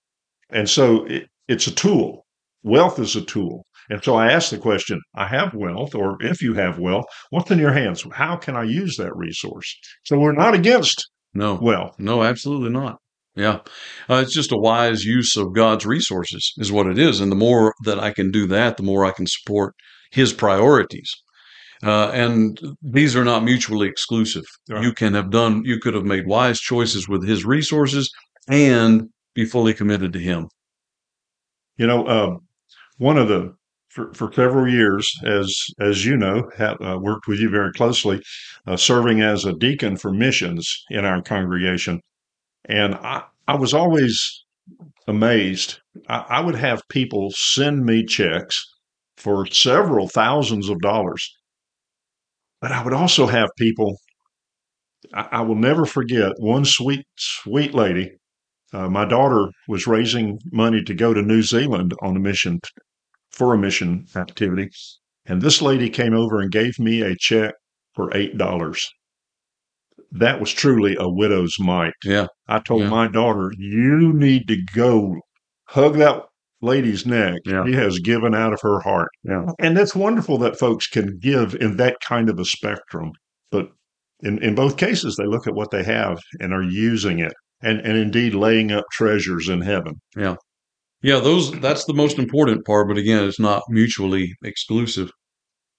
and 0.51 0.69
so 0.69 1.05
it, 1.07 1.27
it's 1.49 1.67
a 1.67 1.75
tool. 1.75 2.25
wealth 2.63 2.99
is 2.99 3.17
a 3.17 3.23
tool. 3.23 3.65
And 3.89 4.03
so 4.03 4.17
I 4.17 4.33
ask 4.33 4.51
the 4.51 4.59
question 4.59 5.01
I 5.15 5.27
have 5.29 5.55
wealth, 5.55 5.95
or 5.95 6.17
if 6.21 6.43
you 6.43 6.55
have 6.55 6.79
wealth, 6.81 7.05
what's 7.31 7.51
in 7.53 7.59
your 7.61 7.73
hands? 7.73 8.05
How 8.13 8.37
can 8.37 8.57
I 8.57 8.65
use 8.65 8.97
that 8.97 9.15
resource? 9.17 9.73
So 10.05 10.19
we're 10.19 10.33
not 10.33 10.55
against 10.55 11.09
No, 11.35 11.55
wealth. 11.55 11.95
no, 11.99 12.25
absolutely 12.25 12.71
not. 12.71 12.97
Yeah. 13.37 13.59
Uh, 14.09 14.23
it's 14.25 14.35
just 14.35 14.51
a 14.51 14.57
wise 14.59 15.05
use 15.05 15.37
of 15.37 15.55
God's 15.55 15.87
resources, 15.87 16.53
is 16.57 16.73
what 16.73 16.87
it 16.89 16.99
is. 16.99 17.21
And 17.21 17.31
the 17.31 17.37
more 17.37 17.75
that 17.85 18.01
I 18.01 18.11
can 18.13 18.31
do 18.33 18.47
that, 18.49 18.77
the 18.77 18.83
more 18.83 19.05
I 19.05 19.13
can 19.13 19.27
support 19.27 19.75
His 20.11 20.33
priorities. 20.33 21.13
Uh, 21.85 22.11
and 22.13 22.59
these 22.83 23.15
are 23.15 23.25
not 23.25 23.45
mutually 23.45 23.87
exclusive. 23.87 24.45
Right. 24.69 24.83
You 24.83 24.93
can 24.95 25.15
have 25.15 25.31
done, 25.31 25.63
you 25.65 25.79
could 25.79 25.95
have 25.95 26.05
made 26.07 26.27
wise 26.27 26.59
choices 26.59 27.09
with 27.09 27.29
His 27.29 27.45
resources 27.45 28.11
and 28.49 29.11
be 29.37 29.45
fully 29.45 29.75
committed 29.75 30.13
to 30.15 30.19
Him. 30.19 30.49
You 31.77 31.87
know, 31.87 32.09
um, 32.09 32.41
one 32.97 33.19
of 33.19 33.29
the 33.29 33.55
for, 33.91 34.13
for 34.15 34.33
several 34.33 34.69
years, 34.69 35.09
as 35.25 35.55
as 35.79 36.05
you 36.05 36.17
know, 36.17 36.51
have 36.57 36.79
uh, 36.81 36.99
worked 37.01 37.29
with 37.29 37.39
you 37.39 37.49
very 37.51 37.73
closely, 37.73 38.21
uh, 38.67 38.77
serving 38.77 39.21
as 39.21 39.45
a 39.45 39.53
deacon 39.53 39.97
for 39.97 40.11
missions 40.11 40.85
in 40.91 41.05
our 41.05 41.23
congregation, 41.23 42.01
and 42.65 42.95
I 42.97 43.23
I 43.47 43.57
was 43.57 43.73
always 43.73 44.45
amazed. 45.07 45.79
I, 46.09 46.25
I 46.29 46.41
would 46.41 46.57
have 46.57 46.83
people 46.89 47.31
send 47.31 47.85
me 47.85 48.05
checks 48.05 48.67
for 49.19 49.47
several 49.47 50.09
thousands 50.09 50.69
of 50.69 50.81
dollars, 50.81 51.31
but 52.61 52.73
I 52.73 52.83
would 52.83 52.95
also 52.95 53.27
have 53.27 53.51
people. 53.59 53.99
I, 55.13 55.29
I 55.33 55.41
will 55.43 55.57
never 55.57 55.85
forget 55.85 56.33
one 56.39 56.65
sweet 56.65 57.07
sweet 57.17 57.75
lady 57.75 58.17
uh, 58.77 58.89
my 58.91 59.05
daughter 59.07 59.49
was 59.69 59.87
raising 59.87 60.39
money 60.53 60.83
to 60.83 60.95
go 60.95 61.15
to 61.15 61.23
New 61.23 61.43
Zealand 61.43 61.95
on 62.03 62.15
a 62.17 62.21
mission 62.21 62.61
for 63.31 63.55
a 63.55 63.59
mission 63.59 64.05
activity, 64.15 64.69
and 65.25 65.41
this 65.41 65.63
lady 65.63 65.89
came 65.89 66.15
over 66.15 66.41
and 66.41 66.51
gave 66.53 66.79
me 66.79 67.01
a 67.01 67.17
check 67.17 67.55
for 67.95 68.15
eight 68.15 68.37
dollars. 68.37 68.87
That 70.13 70.41
was 70.41 70.53
truly 70.53 70.95
a 70.99 71.09
widow's 71.09 71.57
mite. 71.59 71.95
Yeah. 72.05 72.27
I 72.49 72.59
told 72.61 72.83
Yeah. 72.83 72.91
my 72.91 73.09
daughter, 73.09 73.51
"You 73.57 74.13
need 74.13 74.47
to 74.49 74.59
go 74.75 75.17
hug 75.69 75.95
that 75.97 76.23
lady's 76.61 77.07
neck. 77.07 77.41
Yeah. 77.47 77.65
She 77.67 77.73
has 77.73 77.99
given 77.99 78.35
out 78.35 78.53
of 78.53 78.61
her 78.63 78.81
heart." 78.81 79.09
Yeah. 79.25 79.47
And 79.59 79.77
that's 79.77 79.95
wonderful 79.97 80.37
that 80.39 80.59
folks 80.59 80.87
can 80.87 81.19
give 81.19 81.55
in 81.55 81.77
that 81.79 81.97
kind 82.01 82.29
of 82.29 82.39
a 82.39 82.45
spectrum. 82.45 83.13
But 83.51 83.71
in, 84.21 84.39
in 84.43 84.55
both 84.55 84.77
cases, 84.77 85.17
they 85.17 85.27
look 85.27 85.47
at 85.47 85.55
what 85.55 85.71
they 85.71 85.83
have 85.85 86.19
and 86.41 86.53
are 86.53 86.63
using 86.63 87.19
it 87.21 87.33
and, 87.67 87.81
and 87.81 87.97
indeed 87.99 88.35
laying 88.35 88.73
up 88.73 88.85
treasures 88.93 89.49
in 89.49 89.61
heaven. 89.61 89.95
Yeah. 90.17 90.37
Yeah, 91.03 91.21
those 91.21 91.53
that's 91.61 91.85
the 91.85 91.95
most 91.95 92.19
important 92.19 92.65
part, 92.65 92.89
but 92.89 92.99
again, 92.99 93.25
it's 93.25 93.39
not 93.39 93.63
mutually 93.69 94.35
exclusive. 94.43 95.11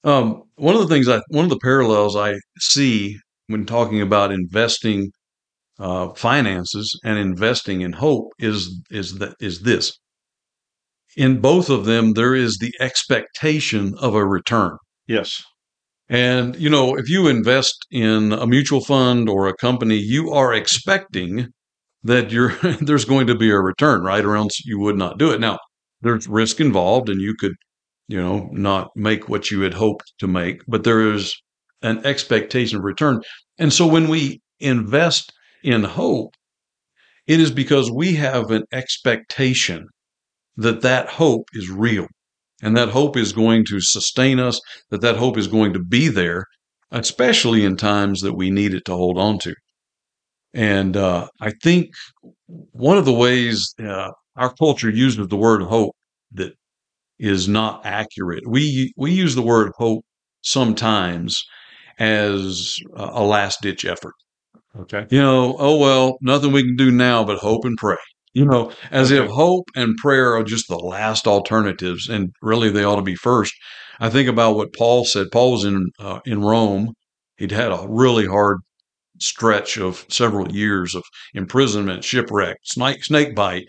Um, 0.04 0.44
one 0.56 0.76
of 0.76 0.82
the 0.82 0.88
things 0.88 1.10
I 1.10 1.20
one 1.30 1.44
of 1.44 1.50
the 1.50 1.60
parallels 1.60 2.16
I 2.16 2.36
see 2.60 3.18
when 3.48 3.66
talking 3.66 4.02
about 4.02 4.32
investing 4.32 5.12
uh, 5.80 6.10
finances 6.14 6.98
and 7.04 7.18
investing 7.18 7.82
in 7.82 7.94
hope 7.94 8.28
is 8.40 8.60
is 8.90 9.18
that 9.18 9.34
is 9.42 9.62
this. 9.62 9.98
In 11.16 11.42
both 11.42 11.70
of 11.70 11.86
them, 11.86 12.14
there 12.14 12.36
is 12.36 12.58
the 12.58 12.74
expectation 12.80 13.96
of 14.00 14.14
a 14.14 14.26
return. 14.26 14.78
Yes. 15.08 15.44
And, 16.10 16.56
you 16.56 16.70
know, 16.70 16.96
if 16.96 17.10
you 17.10 17.28
invest 17.28 17.76
in 17.92 18.32
a 18.32 18.48
mutual 18.48 18.82
fund 18.82 19.28
or 19.28 19.48
a 19.48 19.58
company, 19.58 19.98
you 19.98 20.32
are 20.32 20.54
expecting 20.54 21.48
that 22.08 22.32
you're, 22.32 22.50
there's 22.82 23.06
going 23.06 23.28
to 23.28 23.36
be 23.36 23.52
a 23.52 23.60
return, 23.60 24.02
right? 24.02 24.26
Or 24.26 24.36
else 24.36 24.66
you 24.66 24.80
would 24.80 24.98
not 24.98 25.18
do 25.18 25.32
it. 25.32 25.40
Now, 25.40 25.60
there's 26.02 26.28
risk 26.28 26.60
involved 26.60 27.10
and 27.10 27.22
you 27.22 27.36
could, 27.36 27.54
you 28.08 28.18
know, 28.18 28.50
not 28.52 28.90
make 28.96 29.30
what 29.30 29.52
you 29.52 29.62
had 29.62 29.74
hoped 29.74 30.14
to 30.20 30.28
make, 30.28 30.62
but 30.68 30.84
there 30.84 31.14
is 31.14 31.36
an 31.82 32.06
expectation 32.06 32.78
of 32.78 32.84
return. 32.84 33.22
And 33.58 33.72
so 33.72 33.86
when 33.86 34.08
we 34.08 34.42
invest 34.60 35.34
in 35.64 35.84
hope, 35.84 36.34
it 37.28 37.40
is 37.40 37.52
because 37.52 37.92
we 37.92 38.16
have 38.16 38.52
an 38.52 38.64
expectation 38.72 39.88
that 40.56 40.82
that 40.82 41.10
hope 41.10 41.50
is 41.54 41.70
real 41.70 42.08
and 42.64 42.76
that 42.78 42.90
hope 42.90 43.18
is 43.18 43.34
going 43.34 43.66
to 43.66 43.82
sustain 43.82 44.40
us, 44.40 44.60
that 44.90 45.02
that 45.02 45.18
hope 45.18 45.38
is 45.38 45.48
going 45.48 45.74
to 45.74 45.84
be 45.84 46.08
there, 46.08 46.46
especially 46.90 47.66
in 47.66 47.76
times 47.76 48.22
that 48.22 48.34
we 48.34 48.50
need 48.50 48.74
it 48.74 48.86
to 48.86 48.96
hold 48.96 49.18
on 49.18 49.38
to. 49.40 49.54
And 50.54 50.96
uh, 50.98 51.28
I 51.42 51.52
think 51.64 51.92
one 52.48 52.98
of 52.98 53.06
the 53.06 53.14
ways 53.14 53.74
uh, 53.80 54.12
our 54.36 54.54
culture 54.54 54.90
uses 54.90 55.28
the 55.28 55.36
word 55.38 55.62
hope 55.62 55.96
that 56.34 56.54
is 57.20 57.48
not 57.48 57.86
accurate. 57.86 58.44
We 58.48 58.94
we 58.96 59.12
use 59.12 59.36
the 59.36 59.42
word 59.42 59.72
hope 59.78 60.06
sometimes 60.42 61.44
as 62.00 62.80
a 62.96 63.24
last 63.24 63.62
ditch 63.62 63.86
effort. 63.86 64.14
Okay. 64.80 65.06
You 65.10 65.20
know, 65.20 65.56
oh 65.60 65.78
well, 65.78 66.18
nothing 66.22 66.52
we 66.52 66.64
can 66.64 66.76
do 66.76 66.92
now 66.92 67.24
but 67.24 67.40
hope 67.40 67.66
and 67.66 67.78
pray. 67.78 67.98
You 68.34 68.46
know, 68.46 68.72
as 68.92 69.12
Okay. 69.12 69.24
if 69.24 69.32
hope 69.32 69.66
and 69.76 69.98
prayer 69.98 70.36
are 70.36 70.44
just 70.44 70.68
the 70.68 70.78
last 70.78 71.26
alternatives, 71.28 72.08
and 72.08 72.32
really 72.42 72.70
they 72.70 72.84
ought 72.84 72.98
to 72.98 73.02
be 73.02 73.16
first. 73.16 73.54
I 74.00 74.10
think 74.10 74.30
about 74.30 74.56
what 74.56 74.74
Paul 74.76 75.06
said. 75.06 75.28
Paul 75.32 75.54
was 75.54 75.66
in 75.66 75.90
uh, 76.00 76.20
in 76.26 76.42
Rome. 76.42 76.94
He'd 77.38 77.52
had 77.52 77.72
a 77.72 77.86
really 77.90 78.28
hard 78.28 78.60
stretch 79.20 79.78
of 79.78 80.06
several 80.10 80.52
years 80.52 80.96
of 80.96 81.04
imprisonment, 81.34 82.04
shipwreck, 82.04 82.58
snake 82.64 83.04
snake 83.04 83.36
bite, 83.36 83.68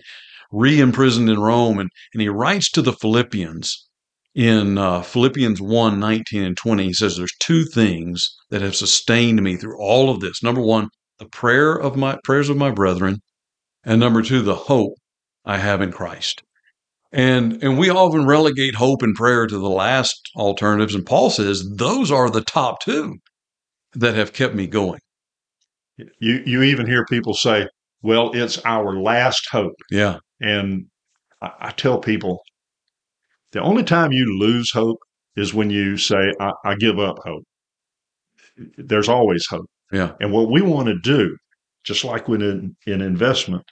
re-imprisoned 0.52 1.28
in 1.28 1.38
Rome, 1.38 1.78
and 1.78 1.90
and 2.12 2.22
he 2.22 2.28
writes 2.28 2.70
to 2.72 2.82
the 2.82 2.92
Philippians 2.92 3.88
in 4.34 4.78
uh, 4.78 5.02
Philippians 5.02 5.60
1, 5.60 5.98
19 5.98 6.42
and 6.44 6.56
20. 6.56 6.84
He 6.84 6.92
says, 6.92 7.16
There's 7.16 7.34
two 7.40 7.64
things 7.64 8.36
that 8.50 8.62
have 8.62 8.76
sustained 8.76 9.42
me 9.42 9.56
through 9.56 9.78
all 9.78 10.10
of 10.10 10.20
this. 10.20 10.42
Number 10.42 10.60
one, 10.60 10.88
the 11.18 11.26
prayer 11.26 11.74
of 11.74 11.96
my 11.96 12.18
prayers 12.24 12.48
of 12.48 12.56
my 12.56 12.70
brethren, 12.70 13.18
and 13.84 13.98
number 13.98 14.22
two, 14.22 14.42
the 14.42 14.54
hope 14.54 14.94
I 15.44 15.58
have 15.58 15.82
in 15.82 15.90
Christ. 15.90 16.42
And 17.10 17.62
and 17.62 17.78
we 17.78 17.90
often 17.90 18.26
relegate 18.26 18.74
hope 18.74 19.02
and 19.02 19.14
prayer 19.14 19.46
to 19.46 19.58
the 19.58 19.68
last 19.68 20.30
alternatives. 20.36 20.94
And 20.94 21.06
Paul 21.06 21.30
says 21.30 21.68
those 21.76 22.12
are 22.12 22.30
the 22.30 22.42
top 22.42 22.80
two 22.80 23.16
that 23.94 24.14
have 24.14 24.32
kept 24.32 24.54
me 24.54 24.66
going. 24.66 25.00
You 26.20 26.42
you 26.46 26.62
even 26.62 26.86
hear 26.86 27.04
people 27.06 27.34
say, 27.34 27.66
"Well, 28.02 28.30
it's 28.32 28.58
our 28.64 29.00
last 29.00 29.48
hope," 29.50 29.74
Yeah. 29.90 30.18
and 30.40 30.86
I, 31.42 31.50
I 31.60 31.70
tell 31.70 31.98
people, 31.98 32.40
the 33.52 33.60
only 33.60 33.82
time 33.84 34.12
you 34.12 34.38
lose 34.38 34.70
hope 34.72 34.98
is 35.36 35.54
when 35.54 35.70
you 35.70 35.96
say, 35.96 36.32
I, 36.40 36.52
"I 36.64 36.74
give 36.76 36.98
up 36.98 37.18
hope." 37.24 37.44
There's 38.76 39.08
always 39.08 39.46
hope. 39.48 39.66
Yeah. 39.92 40.14
And 40.20 40.32
what 40.32 40.50
we 40.50 40.60
want 40.62 40.88
to 40.88 40.98
do, 40.98 41.36
just 41.84 42.04
like 42.04 42.28
with 42.28 42.42
in, 42.42 42.76
in 42.86 43.00
investment, 43.00 43.64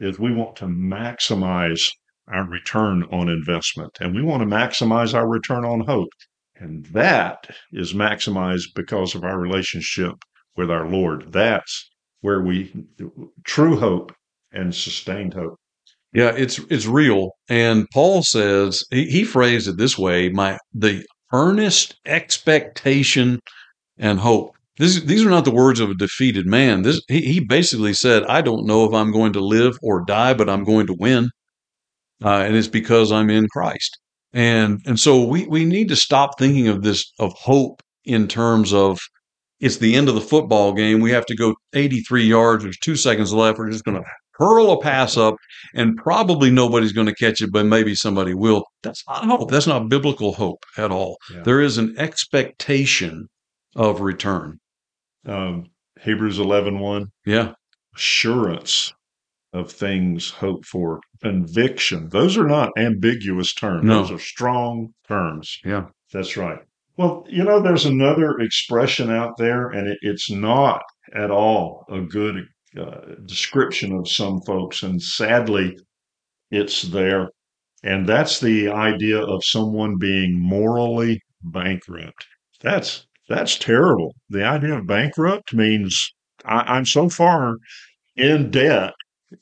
is 0.00 0.18
we 0.18 0.32
want 0.32 0.56
to 0.56 0.66
maximize 0.66 1.82
our 2.28 2.48
return 2.48 3.02
on 3.12 3.28
investment 3.28 3.90
and 4.00 4.14
we 4.14 4.22
want 4.22 4.42
to 4.42 4.46
maximize 4.48 5.12
our 5.12 5.28
return 5.28 5.64
on 5.64 5.80
hope. 5.80 6.08
And 6.56 6.86
that 6.86 7.48
is 7.72 7.92
maximized 7.92 8.68
because 8.74 9.14
of 9.14 9.24
our 9.24 9.38
relationship 9.40 10.14
with 10.56 10.70
our 10.70 10.86
Lord. 10.86 11.32
That's 11.32 11.90
where 12.20 12.40
we 12.40 12.72
true 13.44 13.78
hope 13.78 14.12
and 14.52 14.74
sustained 14.74 15.34
hope. 15.34 15.58
Yeah, 16.12 16.32
it's 16.36 16.58
it's 16.70 16.86
real. 16.86 17.30
And 17.48 17.86
Paul 17.92 18.22
says 18.22 18.84
he, 18.90 19.06
he 19.06 19.24
phrased 19.24 19.68
it 19.68 19.78
this 19.78 19.98
way: 19.98 20.28
my 20.28 20.58
the 20.74 21.04
earnest 21.32 21.96
expectation 22.06 23.40
and 23.98 24.18
hope. 24.18 24.54
This, 24.78 25.00
these 25.00 25.24
are 25.24 25.30
not 25.30 25.44
the 25.44 25.50
words 25.50 25.80
of 25.80 25.90
a 25.90 25.94
defeated 25.94 26.46
man. 26.46 26.82
This 26.82 27.00
he, 27.08 27.20
he 27.20 27.40
basically 27.40 27.94
said, 27.94 28.24
I 28.24 28.40
don't 28.40 28.66
know 28.66 28.84
if 28.84 28.92
I'm 28.94 29.12
going 29.12 29.32
to 29.34 29.40
live 29.40 29.76
or 29.82 30.04
die, 30.04 30.34
but 30.34 30.48
I'm 30.48 30.64
going 30.64 30.86
to 30.86 30.96
win, 30.98 31.30
uh, 32.24 32.44
and 32.46 32.56
it's 32.56 32.68
because 32.68 33.12
I'm 33.12 33.30
in 33.30 33.48
Christ. 33.48 33.98
And 34.32 34.80
and 34.86 34.98
so 34.98 35.24
we 35.24 35.46
we 35.46 35.64
need 35.64 35.88
to 35.88 35.96
stop 35.96 36.38
thinking 36.38 36.68
of 36.68 36.82
this 36.82 37.10
of 37.18 37.32
hope 37.34 37.82
in 38.04 38.28
terms 38.28 38.72
of 38.72 38.98
it's 39.62 39.78
the 39.78 39.94
end 39.94 40.08
of 40.10 40.14
the 40.14 40.20
football 40.20 40.74
game. 40.74 41.00
We 41.00 41.10
have 41.12 41.24
to 41.26 41.34
go 41.36 41.54
83 41.72 42.24
yards. 42.26 42.64
There's 42.64 42.76
two 42.78 42.96
seconds 42.96 43.32
left. 43.32 43.58
We're 43.58 43.70
just 43.70 43.84
going 43.84 43.96
to 44.02 44.08
hurl 44.34 44.72
a 44.72 44.80
pass 44.82 45.16
up, 45.16 45.36
and 45.74 45.96
probably 45.96 46.50
nobody's 46.50 46.92
going 46.92 47.06
to 47.06 47.14
catch 47.14 47.40
it, 47.42 47.52
but 47.52 47.64
maybe 47.66 47.94
somebody 47.94 48.34
will. 48.34 48.64
That's 48.82 49.04
not 49.08 49.24
hope. 49.24 49.50
That's 49.50 49.66
not 49.66 49.88
biblical 49.88 50.32
hope 50.32 50.64
at 50.76 50.90
all. 50.90 51.16
Yeah. 51.32 51.42
There 51.44 51.60
is 51.60 51.78
an 51.78 51.94
expectation 51.98 53.28
of 53.76 54.00
return. 54.00 54.58
Um, 55.26 55.66
Hebrews 56.00 56.38
11 56.38 56.78
1, 56.80 57.06
Yeah. 57.24 57.52
assurance 57.94 58.92
of 59.52 59.70
things 59.70 60.30
hoped 60.30 60.64
for, 60.66 60.98
conviction. 61.22 62.08
Those 62.08 62.36
are 62.36 62.46
not 62.48 62.70
ambiguous 62.76 63.54
terms. 63.54 63.84
No. 63.84 64.00
Those 64.02 64.10
are 64.12 64.18
strong 64.18 64.92
terms. 65.06 65.58
Yeah. 65.64 65.84
That's 66.12 66.36
right. 66.36 66.58
Well, 67.02 67.26
you 67.28 67.42
know, 67.42 67.60
there's 67.60 67.84
another 67.84 68.38
expression 68.38 69.10
out 69.10 69.36
there, 69.36 69.70
and 69.70 69.88
it, 69.88 69.98
it's 70.02 70.30
not 70.30 70.82
at 71.12 71.32
all 71.32 71.84
a 71.90 72.00
good 72.00 72.46
uh, 72.78 73.16
description 73.26 73.92
of 73.92 74.08
some 74.08 74.40
folks. 74.46 74.84
And 74.84 75.02
sadly, 75.02 75.76
it's 76.52 76.82
there. 76.82 77.30
And 77.82 78.06
that's 78.08 78.38
the 78.38 78.68
idea 78.68 79.20
of 79.20 79.44
someone 79.44 79.98
being 79.98 80.40
morally 80.40 81.20
bankrupt. 81.42 82.26
That's 82.60 83.06
that's 83.28 83.58
terrible. 83.58 84.14
The 84.30 84.44
idea 84.44 84.78
of 84.78 84.86
bankrupt 84.86 85.52
means 85.52 86.12
I, 86.44 86.60
I'm 86.60 86.86
so 86.86 87.08
far 87.08 87.56
in 88.16 88.52
debt 88.52 88.94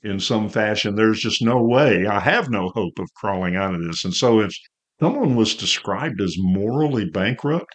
in 0.03 0.21
some 0.21 0.49
fashion, 0.49 0.95
there's 0.95 1.21
just 1.21 1.43
no 1.43 1.63
way. 1.63 2.07
I 2.07 2.21
have 2.21 2.51
no 2.51 2.71
hope 2.71 2.99
of 2.99 3.13
crawling 3.15 3.57
out 3.57 3.75
of 3.75 3.83
this. 3.83 4.05
And 4.05 4.15
so 4.15 4.41
if 4.41 4.53
someone 5.01 5.35
was 5.35 5.55
described 5.55 6.21
as 6.21 6.37
morally 6.39 7.07
bankrupt, 7.07 7.75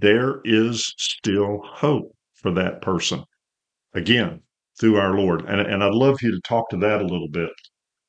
there 0.00 0.40
is 0.44 0.92
still 0.98 1.60
hope 1.64 2.12
for 2.34 2.50
that 2.52 2.82
person. 2.82 3.24
Again, 3.94 4.40
through 4.78 4.96
our 4.96 5.16
Lord. 5.16 5.44
And, 5.46 5.60
and 5.60 5.82
I'd 5.82 5.94
love 5.94 6.18
you 6.22 6.30
to 6.30 6.40
talk 6.46 6.68
to 6.70 6.76
that 6.78 7.00
a 7.00 7.06
little 7.06 7.28
bit. 7.30 7.50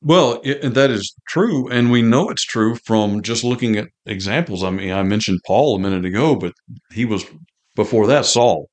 Well, 0.02 0.42
it, 0.44 0.74
that 0.74 0.92
is 0.92 1.16
true. 1.28 1.70
And 1.70 1.92
we 1.92 2.02
know 2.02 2.30
it's 2.30 2.46
true 2.46 2.76
from 2.86 3.22
just 3.22 3.44
looking 3.44 3.78
at 3.78 3.88
examples. 4.06 4.64
I 4.64 4.70
mean, 4.70 4.92
I 4.92 5.04
mentioned 5.04 5.40
Paul 5.46 5.76
a 5.76 5.80
minute 5.80 6.06
ago, 6.06 6.36
but 6.36 6.54
he 6.92 7.06
was 7.06 7.26
before 7.76 8.06
that 8.08 8.26
Saul. 8.26 8.68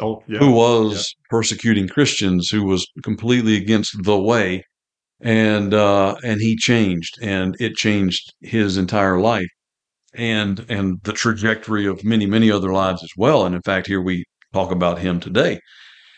Oh, 0.00 0.22
yeah. 0.26 0.38
Who 0.38 0.52
was 0.52 0.94
yeah. 0.94 1.26
persecuting 1.28 1.88
Christians, 1.88 2.48
who 2.48 2.64
was 2.64 2.86
completely 3.02 3.56
against 3.56 4.02
the 4.02 4.18
way, 4.18 4.64
and 5.24 5.74
uh, 5.74 6.16
and 6.24 6.40
he 6.40 6.56
changed, 6.56 7.18
and 7.22 7.56
it 7.60 7.76
changed 7.76 8.34
his 8.42 8.76
entire 8.78 9.20
life, 9.20 9.48
and 10.14 10.64
and 10.68 11.00
the 11.04 11.12
trajectory 11.14 11.86
of 11.86 12.04
many 12.04 12.26
many 12.26 12.50
other 12.50 12.72
lives 12.72 13.02
as 13.02 13.10
well. 13.16 13.46
And 13.46 13.54
in 13.54 13.62
fact, 13.62 13.86
here 13.88 14.02
we 14.02 14.24
talk 14.52 14.70
about 14.70 15.00
him 15.00 15.20
today. 15.20 15.60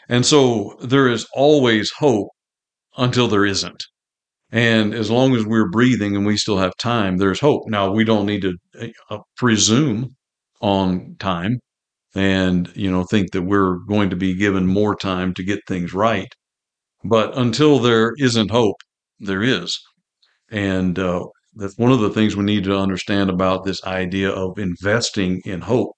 And 0.09 0.27
so 0.27 0.77
there 0.83 1.09
is 1.09 1.27
always 1.35 1.93
hope 1.99 2.29
until 2.99 3.29
there 3.29 3.47
isn't. 3.47 3.85
And 4.53 4.95
as 4.95 5.11
long 5.11 5.35
as 5.37 5.45
we're 5.47 5.71
breathing 5.71 6.17
and 6.17 6.27
we 6.27 6.37
still 6.37 6.59
have 6.59 6.77
time, 6.79 7.19
there's 7.19 7.41
hope. 7.41 7.65
Now, 7.69 7.91
we 7.93 8.05
don't 8.05 8.27
need 8.27 8.43
to 8.43 8.55
uh, 9.11 9.19
presume 9.37 10.17
on 10.61 11.17
time 11.19 11.59
and, 12.15 12.71
you 12.77 12.91
know, 12.91 13.05
think 13.05 13.33
that 13.33 13.43
we're 13.43 13.77
going 13.89 14.11
to 14.11 14.17
be 14.17 14.35
given 14.35 14.67
more 14.67 14.97
time 14.97 15.35
to 15.35 15.43
get 15.45 15.61
things 15.69 15.95
right. 15.95 16.29
But 17.05 17.37
until 17.39 17.79
there 17.79 18.15
isn't 18.19 18.51
hope, 18.51 18.77
there 19.19 19.43
is. 19.43 19.79
And 20.51 20.99
uh, 20.99 21.27
that's 21.55 21.79
one 21.79 21.93
of 21.93 22.01
the 22.01 22.11
things 22.11 22.37
we 22.37 22.45
need 22.45 22.65
to 22.65 22.77
understand 22.77 23.31
about 23.31 23.65
this 23.65 23.83
idea 23.85 24.31
of 24.31 24.59
investing 24.59 25.41
in 25.45 25.63
hope 25.63 25.93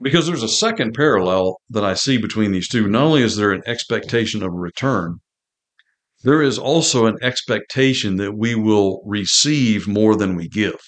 because 0.00 0.26
there's 0.26 0.42
a 0.42 0.48
second 0.48 0.94
parallel 0.94 1.56
that 1.70 1.84
I 1.84 1.94
see 1.94 2.18
between 2.18 2.52
these 2.52 2.68
two. 2.68 2.86
Not 2.86 3.04
only 3.04 3.22
is 3.22 3.36
there 3.36 3.52
an 3.52 3.62
expectation 3.66 4.42
of 4.42 4.52
return, 4.52 5.18
there 6.22 6.42
is 6.42 6.58
also 6.58 7.06
an 7.06 7.18
expectation 7.22 8.16
that 8.16 8.36
we 8.36 8.54
will 8.54 9.02
receive 9.06 9.86
more 9.86 10.16
than 10.16 10.36
we 10.36 10.48
give. 10.48 10.78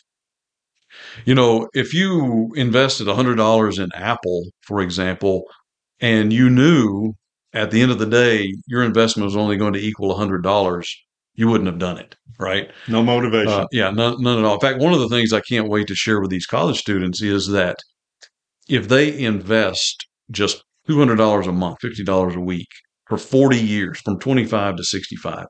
You 1.25 1.35
know, 1.35 1.69
if 1.75 1.95
you 1.95 2.50
invested 2.55 3.07
$100 3.07 3.83
in 3.83 3.90
Apple, 3.95 4.47
for 4.62 4.81
example, 4.81 5.45
and 6.00 6.33
you 6.33 6.50
knew 6.50 7.14
at 7.52 7.71
the 7.71 7.81
end 7.81 7.90
of 7.90 7.99
the 7.99 8.07
day 8.07 8.55
your 8.67 8.83
investment 8.83 9.25
was 9.25 9.37
only 9.37 9.57
going 9.57 9.73
to 9.73 9.81
equal 9.81 10.14
$100, 10.17 10.87
you 11.35 11.49
wouldn't 11.49 11.69
have 11.69 11.78
done 11.78 11.99
it, 11.99 12.17
right? 12.38 12.71
No 12.88 13.02
motivation. 13.02 13.52
Uh, 13.52 13.67
yeah, 13.73 13.90
none, 13.90 14.21
none 14.21 14.38
at 14.38 14.45
all. 14.45 14.55
In 14.55 14.61
fact, 14.61 14.81
one 14.81 14.93
of 14.93 15.00
the 15.00 15.09
things 15.09 15.33
I 15.33 15.40
can't 15.40 15.69
wait 15.69 15.87
to 15.87 15.95
share 15.95 16.21
with 16.21 16.31
these 16.31 16.47
college 16.47 16.78
students 16.78 17.23
is 17.23 17.49
that 17.49 17.76
if 18.69 18.88
they 18.88 19.17
invest 19.19 20.07
just 20.31 20.62
$200 20.88 21.47
a 21.47 21.52
month, 21.52 21.78
$50 21.83 22.35
a 22.35 22.40
week 22.40 22.69
for 23.07 23.19
40 23.19 23.57
years 23.57 24.00
from 24.00 24.19
25 24.19 24.76
to 24.76 24.85
65, 24.85 25.47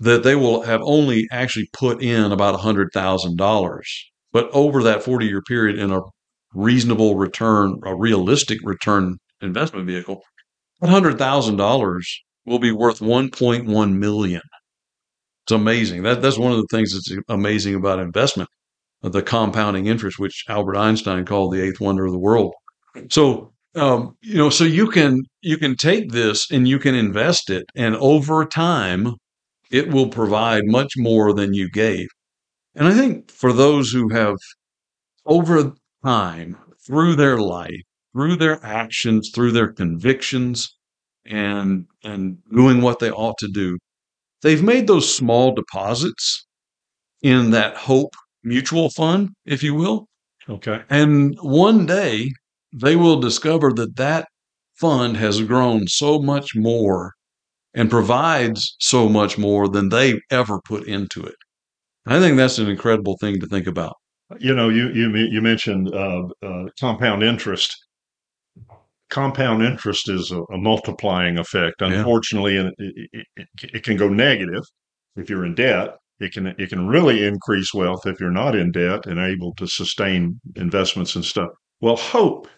that 0.00 0.22
they 0.24 0.34
will 0.34 0.62
have 0.62 0.80
only 0.82 1.26
actually 1.30 1.68
put 1.72 2.02
in 2.02 2.32
about 2.32 2.58
$100,000. 2.58 3.80
But 4.32 4.50
over 4.52 4.82
that 4.82 5.02
40 5.02 5.26
year 5.26 5.42
period 5.42 5.78
in 5.78 5.92
a 5.92 6.00
reasonable 6.54 7.16
return, 7.16 7.78
a 7.84 7.94
realistic 7.94 8.58
return 8.64 9.16
investment 9.40 9.86
vehicle, 9.86 10.22
$100,000 10.82 12.02
will 12.46 12.58
be 12.58 12.72
worth 12.72 13.00
1.1 13.00 13.94
million. 13.98 14.42
It's 15.44 15.52
amazing. 15.52 16.02
That, 16.02 16.22
that's 16.22 16.38
one 16.38 16.52
of 16.52 16.58
the 16.58 16.68
things 16.70 16.92
that's 16.92 17.20
amazing 17.28 17.74
about 17.74 17.98
investment 17.98 18.48
the 19.02 19.22
compounding 19.22 19.86
interest, 19.86 20.18
which 20.18 20.44
Albert 20.48 20.76
Einstein 20.76 21.24
called 21.24 21.52
the 21.52 21.62
eighth 21.62 21.80
wonder 21.80 22.06
of 22.06 22.12
the 22.12 22.18
world. 22.18 22.52
So, 23.10 23.52
um, 23.74 24.16
you 24.22 24.36
know, 24.36 24.50
so 24.50 24.64
you 24.64 24.88
can 24.88 25.22
you 25.40 25.56
can 25.56 25.76
take 25.76 26.12
this 26.12 26.50
and 26.50 26.68
you 26.68 26.78
can 26.78 26.94
invest 26.94 27.50
it, 27.50 27.64
and 27.74 27.96
over 27.96 28.44
time, 28.44 29.14
it 29.70 29.88
will 29.88 30.08
provide 30.08 30.64
much 30.66 30.92
more 30.96 31.32
than 31.32 31.54
you 31.54 31.70
gave. 31.70 32.06
And 32.74 32.86
I 32.88 32.94
think 32.94 33.30
for 33.30 33.52
those 33.52 33.90
who 33.90 34.10
have 34.10 34.36
over 35.26 35.72
time, 36.04 36.56
through 36.86 37.16
their 37.16 37.38
life, 37.38 37.82
through 38.12 38.36
their 38.36 38.64
actions, 38.64 39.30
through 39.34 39.52
their 39.52 39.72
convictions, 39.72 40.76
and 41.24 41.86
and 42.02 42.38
doing 42.52 42.82
what 42.82 42.98
they 42.98 43.10
ought 43.10 43.38
to 43.38 43.48
do, 43.48 43.78
they've 44.42 44.62
made 44.62 44.86
those 44.86 45.14
small 45.14 45.54
deposits 45.54 46.46
in 47.22 47.50
that 47.52 47.76
hope 47.76 48.14
mutual 48.42 48.90
fund, 48.90 49.30
if 49.46 49.62
you 49.62 49.74
will. 49.74 50.06
Okay. 50.48 50.82
And 50.90 51.36
one 51.40 51.86
day 51.86 52.30
they 52.72 52.96
will 52.96 53.20
discover 53.20 53.72
that 53.74 53.96
that 53.96 54.26
fund 54.80 55.16
has 55.16 55.40
grown 55.42 55.86
so 55.86 56.20
much 56.20 56.56
more 56.56 57.12
and 57.74 57.90
provides 57.90 58.76
so 58.80 59.08
much 59.08 59.38
more 59.38 59.68
than 59.68 59.88
they 59.88 60.20
ever 60.30 60.60
put 60.66 60.86
into 60.86 61.22
it. 61.22 61.36
I 62.06 62.18
think 62.18 62.36
that's 62.36 62.58
an 62.58 62.68
incredible 62.68 63.16
thing 63.20 63.38
to 63.40 63.46
think 63.46 63.66
about. 63.66 63.94
You 64.40 64.54
know, 64.54 64.68
you 64.68 64.88
you 64.88 65.14
you 65.14 65.40
mentioned 65.42 65.94
uh, 65.94 66.22
uh, 66.42 66.64
compound 66.80 67.22
interest. 67.22 67.76
Compound 69.12 69.62
interest 69.62 70.08
is 70.08 70.30
a, 70.30 70.40
a 70.54 70.56
multiplying 70.56 71.38
effect. 71.38 71.82
Unfortunately, 71.82 72.56
yeah. 72.56 72.70
it, 72.78 73.26
it, 73.36 73.48
it, 73.74 73.82
can 73.82 73.98
go 73.98 74.08
negative 74.08 74.62
if 75.16 75.28
you're 75.28 75.44
in 75.44 75.54
debt, 75.54 75.96
it 76.18 76.32
can 76.32 76.46
it 76.46 76.70
can 76.70 76.88
really 76.88 77.26
increase 77.26 77.74
wealth 77.74 78.06
if 78.06 78.18
you're 78.18 78.30
not 78.30 78.56
in 78.56 78.72
debt 78.72 79.04
and 79.06 79.18
able 79.20 79.54
to 79.56 79.66
sustain 79.66 80.40
investments 80.56 81.14
and 81.14 81.24
stuff. 81.24 81.50
Well, 81.82 81.96
hope 81.96 82.48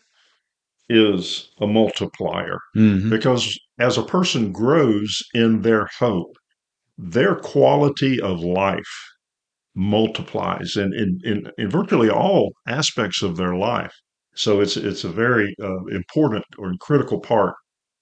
is 0.88 1.50
a 1.60 1.66
multiplier 1.66 2.58
mm-hmm. 2.76 3.10
because 3.10 3.58
as 3.80 3.98
a 3.98 4.04
person 4.04 4.52
grows 4.52 5.22
in 5.34 5.62
their 5.62 5.88
hope, 5.98 6.36
their 6.96 7.34
quality 7.34 8.20
of 8.20 8.40
life 8.40 9.10
multiplies 9.74 10.76
in, 10.76 10.92
in, 10.94 11.18
in, 11.24 11.50
in 11.58 11.68
virtually 11.68 12.10
all 12.10 12.52
aspects 12.68 13.22
of 13.22 13.36
their 13.36 13.56
life. 13.56 13.92
So 14.34 14.60
it's 14.60 14.76
it's 14.76 15.04
a 15.04 15.08
very 15.08 15.54
uh, 15.62 15.84
important 15.86 16.44
or 16.58 16.74
critical 16.80 17.20
part 17.20 17.54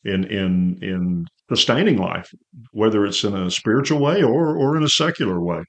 in 0.04 0.24
in 0.24 0.78
in 0.82 1.26
sustaining 1.48 1.98
life, 1.98 2.30
whether 2.72 3.04
it's 3.04 3.24
in 3.24 3.34
a 3.34 3.50
spiritual 3.50 4.00
way 4.00 4.22
or 4.22 4.56
or 4.56 4.76
in 4.76 4.82
a 4.82 4.88
secular 4.88 5.40
way. 5.40 5.64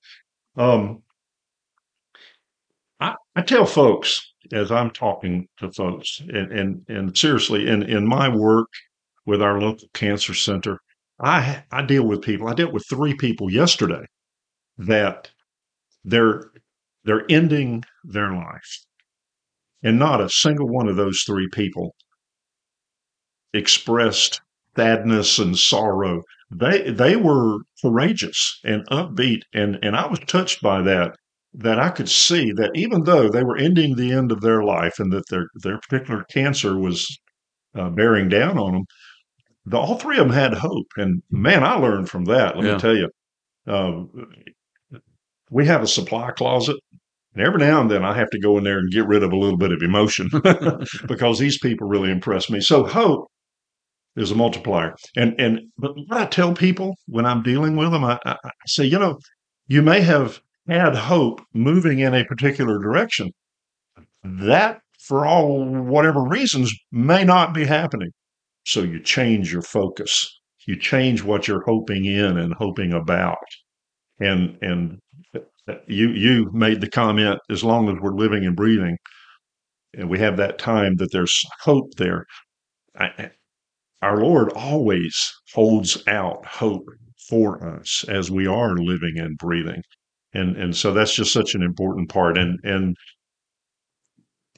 Um, 0.57 1.03
I, 2.99 3.15
I 3.35 3.41
tell 3.41 3.65
folks 3.65 4.33
as 4.51 4.71
I'm 4.71 4.91
talking 4.91 5.47
to 5.57 5.71
folks, 5.71 6.19
and 6.19 6.51
and, 6.51 6.85
and 6.87 7.17
seriously, 7.17 7.67
in 7.67 7.83
in 7.83 8.07
my 8.07 8.29
work 8.29 8.67
with 9.25 9.41
our 9.41 9.59
local 9.59 9.87
cancer 9.93 10.33
center, 10.33 10.79
I 11.19 11.63
I 11.71 11.83
deal 11.83 12.03
with 12.05 12.21
people. 12.21 12.47
I 12.47 12.53
dealt 12.53 12.73
with 12.73 12.85
three 12.89 13.15
people 13.15 13.51
yesterday 13.51 14.05
that 14.77 15.31
they're 16.03 16.51
they're 17.03 17.25
ending 17.29 17.83
their 18.03 18.33
life, 18.33 18.79
and 19.83 19.99
not 19.99 20.21
a 20.21 20.29
single 20.29 20.67
one 20.67 20.87
of 20.87 20.95
those 20.95 21.23
three 21.25 21.49
people 21.51 21.93
expressed 23.53 24.41
sadness 24.75 25.37
and 25.39 25.57
sorrow. 25.57 26.21
They 26.51 26.89
they 26.91 27.15
were 27.15 27.59
courageous 27.81 28.59
and 28.63 28.87
upbeat, 28.89 29.41
and 29.53 29.77
and 29.81 29.95
I 29.95 30.07
was 30.07 30.19
touched 30.19 30.61
by 30.61 30.81
that. 30.83 31.15
That 31.55 31.79
I 31.79 31.89
could 31.89 32.09
see 32.09 32.51
that 32.53 32.71
even 32.73 33.03
though 33.03 33.29
they 33.29 33.43
were 33.43 33.57
ending 33.57 33.95
the 33.95 34.11
end 34.11 34.31
of 34.31 34.41
their 34.41 34.63
life 34.63 34.95
and 34.97 35.11
that 35.13 35.25
their 35.29 35.47
their 35.61 35.77
particular 35.79 36.23
cancer 36.31 36.79
was 36.79 37.05
uh, 37.75 37.89
bearing 37.91 38.27
down 38.27 38.57
on 38.57 38.73
them, 38.73 38.85
the, 39.65 39.77
all 39.77 39.99
three 39.99 40.17
of 40.17 40.27
them 40.27 40.35
had 40.35 40.55
hope. 40.55 40.87
And 40.97 41.21
man, 41.29 41.63
I 41.63 41.75
learned 41.75 42.09
from 42.09 42.25
that. 42.25 42.55
Let 42.55 42.65
yeah. 42.65 42.73
me 42.73 42.79
tell 42.79 42.95
you, 42.95 43.09
uh, 43.67 44.99
we 45.51 45.67
have 45.67 45.83
a 45.83 45.87
supply 45.87 46.31
closet 46.31 46.77
and 47.35 47.45
every 47.45 47.59
now 47.59 47.81
and 47.81 47.89
then 47.91 48.03
I 48.05 48.13
have 48.15 48.29
to 48.31 48.39
go 48.39 48.57
in 48.57 48.63
there 48.63 48.77
and 48.79 48.91
get 48.91 49.07
rid 49.07 49.23
of 49.23 49.31
a 49.31 49.37
little 49.37 49.57
bit 49.57 49.71
of 49.71 49.81
emotion 49.81 50.29
because 51.07 51.39
these 51.39 51.57
people 51.59 51.87
really 51.87 52.11
impress 52.11 52.49
me. 52.49 52.59
So 52.61 52.85
hope 52.85 53.27
is 54.15 54.31
a 54.31 54.35
multiplier. 54.35 54.95
And 55.15 55.39
and 55.39 55.59
but 55.77 55.93
what 56.07 56.19
I 56.21 56.25
tell 56.27 56.53
people 56.53 56.95
when 57.07 57.25
I'm 57.25 57.43
dealing 57.43 57.75
with 57.75 57.91
them, 57.91 58.03
I, 58.03 58.19
I, 58.25 58.33
I 58.43 58.49
say, 58.67 58.85
you 58.85 58.99
know, 58.99 59.19
you 59.67 59.81
may 59.81 60.01
have 60.01 60.39
had 60.67 60.95
hope 60.95 61.41
moving 61.53 61.99
in 61.99 62.13
a 62.13 62.25
particular 62.25 62.79
direction. 62.79 63.31
That, 64.23 64.79
for 64.99 65.25
all 65.25 65.65
whatever 65.65 66.21
reasons, 66.23 66.73
may 66.91 67.23
not 67.23 67.53
be 67.53 67.65
happening. 67.65 68.11
So 68.65 68.81
you 68.81 68.99
change 69.01 69.51
your 69.51 69.61
focus. 69.61 70.29
You 70.67 70.77
change 70.77 71.23
what 71.23 71.47
you're 71.47 71.63
hoping 71.65 72.05
in 72.05 72.37
and 72.37 72.53
hoping 72.57 72.93
about. 72.93 73.37
and 74.19 74.57
and 74.61 74.99
you 75.87 76.09
you 76.09 76.49
made 76.53 76.81
the 76.81 76.89
comment 76.89 77.39
as 77.49 77.63
long 77.63 77.89
as 77.89 77.95
we're 78.01 78.15
living 78.15 78.45
and 78.45 78.55
breathing 78.55 78.97
and 79.95 80.09
we 80.09 80.19
have 80.19 80.37
that 80.37 80.57
time 80.59 80.95
that 80.97 81.11
there's 81.11 81.41
hope 81.61 81.91
there. 81.97 82.25
I, 82.97 83.31
our 84.01 84.17
lord 84.17 84.51
always 84.53 85.15
holds 85.53 86.03
out 86.07 86.45
hope 86.45 86.85
for 87.29 87.65
us 87.77 88.03
as 88.09 88.29
we 88.29 88.47
are 88.47 88.75
living 88.75 89.13
and 89.17 89.37
breathing. 89.37 89.81
And 90.33 90.57
and 90.57 90.75
so 90.75 90.93
that's 90.93 91.15
just 91.15 91.31
such 91.33 91.55
an 91.55 91.61
important 91.63 92.09
part. 92.09 92.37
And 92.37 92.59
and 92.63 92.95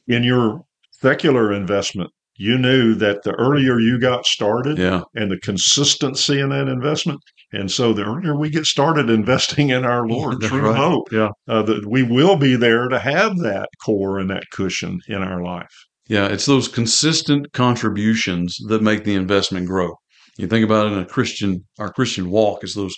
in 0.07 0.23
your 0.23 0.61
secular 0.91 1.51
investment 1.53 2.09
you 2.38 2.57
knew 2.57 2.93
that 2.95 3.23
the 3.23 3.31
earlier 3.33 3.79
you 3.79 3.99
got 3.99 4.25
started 4.25 4.77
Yeah. 4.77 5.01
and 5.13 5.31
the 5.31 5.39
consistency 5.39 6.39
in 6.39 6.49
that 6.49 6.67
investment 6.67 7.19
and 7.56 7.72
so 7.72 7.94
the 7.94 8.04
earlier 8.04 8.36
we 8.38 8.50
get 8.50 8.65
started 8.65 9.10
investing 9.10 9.70
in 9.70 9.84
our 9.86 10.08
lord 10.15 10.36
That's 10.41 10.52
through 10.52 10.70
right. 10.70 10.78
hope 10.78 11.06
Yeah. 11.12 11.30
uh, 11.48 11.62
that 11.63 11.86
we 11.88 12.04
will 12.04 12.36
be 12.36 12.56
there 12.56 12.88
to 12.89 13.00
have 13.00 13.38
that 13.39 13.70
core 13.84 14.20
and 14.20 14.30
that 14.30 14.44
cushion 14.52 15.00
in 15.08 15.22
our 15.24 15.41
life 15.44 15.74
Yeah. 16.08 16.28
It's 16.28 16.46
those 16.46 16.68
consistent 16.68 17.52
contributions 17.54 18.58
that 18.70 18.82
make 18.84 19.04
the 19.06 19.15
investment 19.15 19.65
grow. 19.68 19.89
You 20.38 20.48
think 20.48 20.63
about 20.65 20.86
it 20.88 20.94
in 20.94 21.00
a 21.00 21.06
Christian, 21.06 21.63
our 21.80 21.91
Christian 21.91 22.30
walk 22.30 22.63
is 22.63 22.74
those 22.76 22.96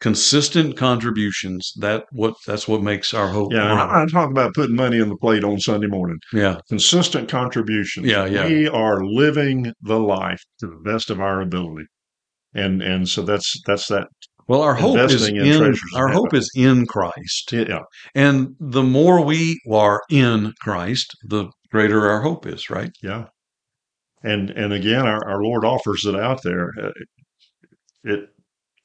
consistent 0.00 0.76
contributions. 0.76 1.72
That 1.80 2.04
what 2.12 2.34
that's 2.46 2.68
what 2.68 2.82
makes 2.82 3.12
our 3.14 3.28
hope. 3.28 3.52
yeah 3.52 3.74
grow. 3.74 4.02
I 4.02 4.06
talk 4.06 4.30
about 4.30 4.54
putting 4.54 4.76
money 4.76 4.98
in 4.98 5.08
the 5.08 5.16
plate 5.16 5.42
on 5.44 5.58
sunday 5.58 5.86
morning 5.88 6.18
Yeah. 6.32 6.58
consistent 6.68 7.28
contributions 7.28 8.06
Yeah, 8.06 8.26
yeah. 8.26 8.46
we 8.46 8.68
are 8.68 9.04
living 9.04 9.72
the 9.82 9.98
life 9.98 10.42
to 10.60 10.66
the 10.66 10.80
best 10.90 11.10
of 11.10 11.18
our 11.20 11.40
ability 11.40 11.86
and 12.56 12.82
and 12.82 13.08
so 13.08 13.22
that's 13.22 13.48
that's 13.66 13.86
that 13.88 14.08
Well, 14.48 14.62
our 14.62 14.74
hope 14.74 14.98
is 15.10 15.28
in 15.28 15.36
in, 15.36 15.74
our 15.94 16.08
hope 16.08 16.34
is 16.34 16.50
in 16.56 16.86
Christ, 16.86 17.52
yeah 17.52 17.82
and 18.14 18.54
the 18.60 18.82
more 18.82 19.24
we 19.24 19.60
are 19.70 20.00
in 20.10 20.52
Christ, 20.60 21.08
the 21.28 21.50
greater 21.70 22.08
our 22.10 22.22
hope 22.22 22.46
is. 22.46 22.70
Right? 22.70 22.90
Yeah. 23.02 23.26
And 24.22 24.50
and 24.50 24.72
again, 24.72 25.06
our, 25.06 25.22
our 25.28 25.42
Lord 25.42 25.64
offers 25.64 26.04
it 26.06 26.16
out 26.16 26.42
there. 26.42 26.70
Uh, 26.82 26.92
It 28.04 28.30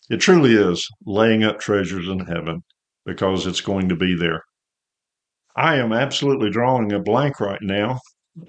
it 0.09 0.17
truly 0.17 0.53
is 0.55 0.87
laying 1.05 1.43
up 1.43 1.59
treasures 1.59 2.07
in 2.07 2.19
heaven 2.19 2.63
because 3.05 3.47
it's 3.47 3.61
going 3.61 3.87
to 3.89 3.95
be 3.95 4.15
there. 4.15 4.41
I 5.55 5.75
am 5.77 5.93
absolutely 5.93 6.49
drawing 6.49 6.91
a 6.93 6.99
blank 6.99 7.39
right 7.39 7.61
now 7.61 7.99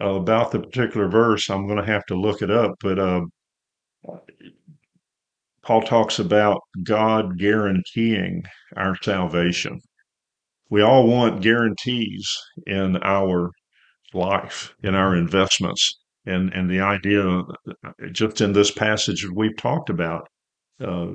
about 0.00 0.50
the 0.50 0.60
particular 0.60 1.08
verse. 1.08 1.50
I'm 1.50 1.66
going 1.66 1.78
to 1.78 1.92
have 1.92 2.04
to 2.06 2.14
look 2.20 2.42
it 2.42 2.50
up, 2.50 2.72
but 2.80 2.98
uh, 2.98 3.22
Paul 5.62 5.82
talks 5.82 6.18
about 6.18 6.60
God 6.82 7.38
guaranteeing 7.38 8.44
our 8.76 8.96
salvation. 9.00 9.80
We 10.70 10.82
all 10.82 11.06
want 11.06 11.42
guarantees 11.42 12.28
in 12.66 12.96
our 12.98 13.50
life, 14.12 14.74
in 14.82 14.94
our 14.94 15.14
investments. 15.14 15.98
And, 16.24 16.52
and 16.52 16.70
the 16.70 16.80
idea, 16.80 17.42
just 18.12 18.40
in 18.40 18.52
this 18.52 18.70
passage 18.70 19.26
we've 19.28 19.56
talked 19.56 19.90
about, 19.90 20.28
uh, 20.80 21.12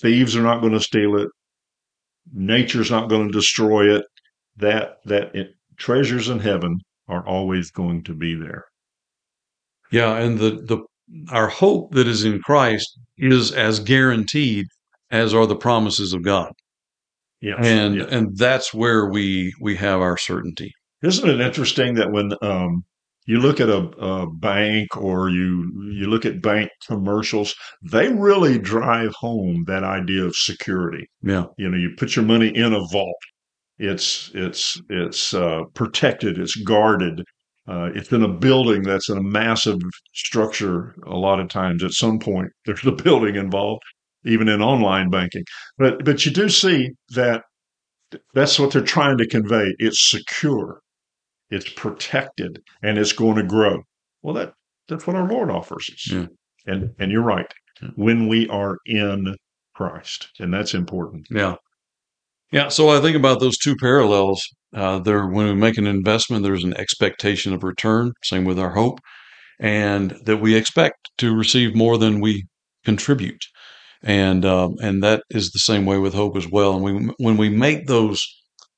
thieves 0.00 0.36
are 0.36 0.42
not 0.42 0.60
going 0.60 0.72
to 0.72 0.80
steal 0.80 1.16
it. 1.16 1.28
Nature's 2.32 2.90
not 2.90 3.08
going 3.08 3.28
to 3.28 3.32
destroy 3.32 3.94
it. 3.94 4.04
That 4.56 4.96
that 5.06 5.34
it, 5.34 5.48
treasures 5.76 6.28
in 6.28 6.38
heaven 6.38 6.78
are 7.08 7.26
always 7.26 7.70
going 7.70 8.04
to 8.04 8.14
be 8.14 8.34
there. 8.34 8.64
Yeah, 9.90 10.16
and 10.16 10.38
the 10.38 10.50
the 10.50 10.84
our 11.30 11.48
hope 11.48 11.92
that 11.94 12.06
is 12.06 12.24
in 12.24 12.40
Christ 12.40 12.98
is 13.18 13.52
as 13.52 13.80
guaranteed 13.80 14.66
as 15.10 15.34
are 15.34 15.46
the 15.46 15.56
promises 15.56 16.12
of 16.12 16.22
God, 16.22 16.52
Yes. 17.40 17.58
and 17.60 17.94
Yeah. 17.96 18.04
and 18.10 18.36
that's 18.36 18.72
where 18.74 19.06
we 19.10 19.52
we 19.60 19.76
have 19.76 20.00
our 20.00 20.16
certainty. 20.16 20.72
Isn't 21.02 21.28
it 21.28 21.40
interesting 21.40 21.94
that 21.94 22.12
when 22.12 22.32
um, 22.42 22.84
you 23.26 23.38
look 23.40 23.60
at 23.60 23.68
a, 23.68 23.78
a 23.98 24.30
bank 24.30 24.96
or 24.96 25.30
you 25.30 25.70
you 25.98 26.06
look 26.08 26.24
at 26.26 26.42
bank 26.42 26.70
commercials, 26.86 27.54
they 27.82 28.08
really 28.12 28.58
drive 28.58 29.12
home 29.18 29.64
that 29.66 29.84
idea 29.84 30.24
of 30.24 30.36
security. 30.36 31.06
Yeah, 31.22 31.44
You 31.58 31.70
know, 31.70 31.76
you 31.78 31.90
put 31.96 32.16
your 32.16 32.24
money 32.24 32.48
in 32.48 32.72
a 32.72 32.80
vault. 32.92 33.16
It's 33.78 34.30
it's 34.34 34.80
it's 34.90 35.32
uh, 35.34 35.62
protected. 35.74 36.38
It's 36.38 36.54
guarded. 36.56 37.22
Uh, 37.70 37.90
it's 37.94 38.10
in 38.10 38.24
a 38.24 38.28
building 38.28 38.82
that's 38.82 39.08
in 39.08 39.16
a 39.16 39.22
massive 39.22 39.78
structure. 40.12 40.94
A 41.06 41.14
lot 41.16 41.38
of 41.38 41.48
times, 41.48 41.84
at 41.84 41.92
some 41.92 42.18
point, 42.18 42.48
there's 42.66 42.84
a 42.84 42.92
building 42.92 43.36
involved, 43.36 43.82
even 44.24 44.48
in 44.48 44.60
online 44.60 45.08
banking. 45.08 45.44
But 45.78 46.04
but 46.04 46.26
you 46.26 46.32
do 46.32 46.48
see 46.48 46.90
that 47.10 47.44
that's 48.34 48.58
what 48.58 48.72
they're 48.72 48.82
trying 48.82 49.18
to 49.18 49.28
convey. 49.28 49.72
It's 49.78 50.10
secure, 50.10 50.80
it's 51.50 51.68
protected, 51.68 52.60
and 52.82 52.98
it's 52.98 53.12
going 53.12 53.36
to 53.36 53.44
grow. 53.44 53.82
Well, 54.22 54.34
that 54.34 54.52
that's 54.88 55.06
what 55.06 55.16
our 55.16 55.28
Lord 55.28 55.50
offers 55.50 55.88
us. 55.92 56.10
Yeah. 56.10 56.26
And 56.66 56.90
and 56.98 57.12
you're 57.12 57.22
right. 57.22 57.46
When 57.94 58.28
we 58.28 58.48
are 58.48 58.76
in 58.84 59.36
Christ, 59.74 60.28
and 60.40 60.52
that's 60.52 60.74
important. 60.74 61.26
yeah, 61.30 61.54
yeah. 62.52 62.68
So 62.68 62.88
I 62.90 63.00
think 63.00 63.16
about 63.16 63.40
those 63.40 63.58
two 63.58 63.76
parallels. 63.76 64.42
Uh, 64.74 64.98
there, 65.00 65.26
when 65.26 65.46
we 65.46 65.54
make 65.54 65.78
an 65.78 65.86
investment, 65.86 66.44
there's 66.44 66.64
an 66.64 66.76
expectation 66.76 67.52
of 67.52 67.64
return. 67.64 68.12
Same 68.24 68.44
with 68.44 68.58
our 68.58 68.70
hope, 68.74 69.00
and 69.60 70.12
that 70.26 70.38
we 70.38 70.54
expect 70.56 70.96
to 71.18 71.34
receive 71.36 71.74
more 71.74 71.98
than 71.98 72.20
we 72.20 72.46
contribute. 72.84 73.42
and 74.02 74.44
um, 74.44 74.76
and 74.82 75.02
that 75.02 75.22
is 75.30 75.50
the 75.52 75.58
same 75.60 75.84
way 75.86 75.98
with 75.98 76.14
hope 76.14 76.36
as 76.36 76.48
well. 76.48 76.74
And 76.74 76.84
we, 76.84 77.14
when 77.18 77.36
we 77.36 77.48
make 77.50 77.86
those 77.86 78.22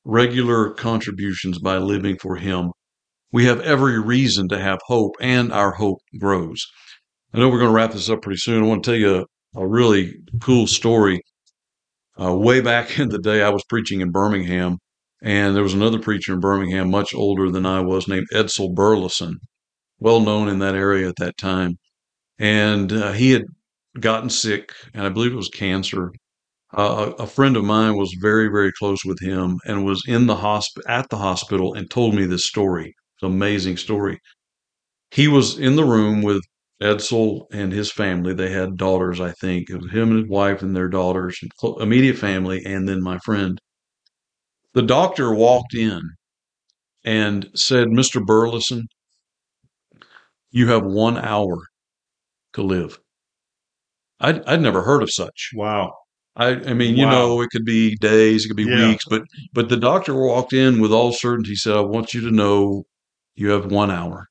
regular 0.04 0.70
contributions 0.74 1.58
by 1.61 1.78
living 1.78 2.16
for 2.18 2.37
Him, 2.37 2.72
we 3.32 3.44
have 3.46 3.61
every 3.61 4.00
reason 4.00 4.48
to 4.48 4.58
have 4.58 4.78
hope, 4.87 5.14
and 5.20 5.52
our 5.52 5.72
hope 5.72 5.98
grows. 6.18 6.64
I 7.35 7.38
know 7.38 7.48
we're 7.48 7.58
going 7.58 7.70
to 7.70 7.74
wrap 7.76 7.92
this 7.92 8.11
up 8.11 8.22
pretty 8.22 8.38
soon. 8.38 8.64
I 8.64 8.66
want 8.66 8.85
to 8.85 8.90
tell 8.90 8.98
you 9.00 9.16
a, 9.56 9.61
a 9.62 9.66
really 9.66 10.14
cool 10.42 10.66
story. 10.66 11.22
Uh, 12.20 12.35
way 12.37 12.61
back 12.61 12.98
in 12.98 13.09
the 13.09 13.18
day, 13.18 13.42
I 13.42 13.51
was 13.51 13.64
preaching 13.68 14.01
in 14.01 14.11
Birmingham, 14.11 14.79
and 15.22 15.55
there 15.55 15.62
was 15.62 15.75
another 15.75 15.98
preacher 15.98 16.35
in 16.35 16.40
Birmingham, 16.40 16.90
much 16.90 17.14
older 17.14 17.51
than 17.51 17.64
I 17.64 17.81
was, 17.81 18.09
named 18.09 18.27
Edsel 18.33 18.75
Burleson, 18.75 19.38
well 19.98 20.20
known 20.20 20.48
in 20.48 20.59
that 20.59 20.75
area 20.75 21.09
at 21.09 21.16
that 21.16 21.38
time. 21.38 21.79
And 22.38 22.92
uh, 22.92 23.12
he 23.12 23.31
had 23.33 23.44
gotten 24.01 24.31
sick, 24.31 24.72
and 24.94 25.07
I 25.07 25.09
believe 25.09 25.33
it 25.33 25.37
was 25.37 25.48
cancer. 25.48 26.12
Uh, 26.75 27.12
a, 27.18 27.27
friend 27.27 27.57
of 27.57 27.64
mine 27.64 27.96
was 27.96 28.16
very, 28.20 28.48
very 28.48 28.72
close 28.72 29.05
with 29.05 29.20
him 29.20 29.59
and 29.66 29.85
was 29.85 30.03
in 30.07 30.27
the 30.27 30.37
hosp- 30.37 30.81
at 30.88 31.09
the 31.11 31.18
hospital 31.18 31.75
and 31.75 31.90
told 31.90 32.14
me 32.14 32.25
this 32.25 32.46
story. 32.46 32.88
It's 32.88 33.22
an 33.22 33.33
amazing 33.33 33.77
story. 33.77 34.18
He 35.11 35.29
was 35.29 35.59
in 35.59 35.77
the 35.77 35.85
room 35.85 36.22
with 36.22 36.42
Edsel 36.82 37.46
and 37.52 37.72
his 37.72 37.90
family. 37.92 38.34
They 38.34 38.50
had 38.50 38.76
daughters, 38.76 39.20
I 39.20 39.30
think. 39.32 39.70
It 39.70 39.76
was 39.80 39.90
him 39.92 40.10
and 40.10 40.20
his 40.22 40.28
wife 40.28 40.62
and 40.62 40.74
their 40.76 40.88
daughters, 40.88 41.38
and 41.42 41.50
immediate 41.80 42.18
family, 42.18 42.62
and 42.66 42.88
then 42.88 43.02
my 43.02 43.18
friend. 43.24 43.58
The 44.74 44.82
doctor 44.82 45.32
walked 45.34 45.74
in 45.74 46.02
and 47.04 47.48
said, 47.54 47.88
Mr. 47.88 48.24
Burleson, 48.24 48.86
you 50.50 50.68
have 50.68 50.84
one 50.84 51.16
hour 51.18 51.58
to 52.54 52.62
live. 52.62 52.98
I'd, 54.20 54.44
I'd 54.46 54.60
never 54.62 54.82
heard 54.82 55.02
of 55.02 55.10
such. 55.12 55.50
Wow. 55.54 55.94
I, 56.36 56.48
I 56.50 56.74
mean, 56.74 56.96
you 56.96 57.04
Wow. 57.06 57.10
know, 57.10 57.40
it 57.42 57.50
could 57.50 57.64
be 57.64 57.96
days, 57.96 58.44
it 58.44 58.48
could 58.48 58.56
be 58.56 58.64
Yeah. 58.64 58.88
weeks, 58.88 59.04
but 59.08 59.22
but 59.52 59.68
the 59.68 59.76
doctor 59.76 60.14
walked 60.14 60.52
in 60.52 60.80
with 60.80 60.92
all 60.92 61.12
certainty 61.12 61.54
said, 61.54 61.76
"I 61.76 61.80
want 61.80 62.14
you 62.14 62.20
to 62.22 62.30
know 62.30 62.84
you 63.34 63.50
have 63.50 63.70
one 63.70 63.90
hour." 63.90 64.28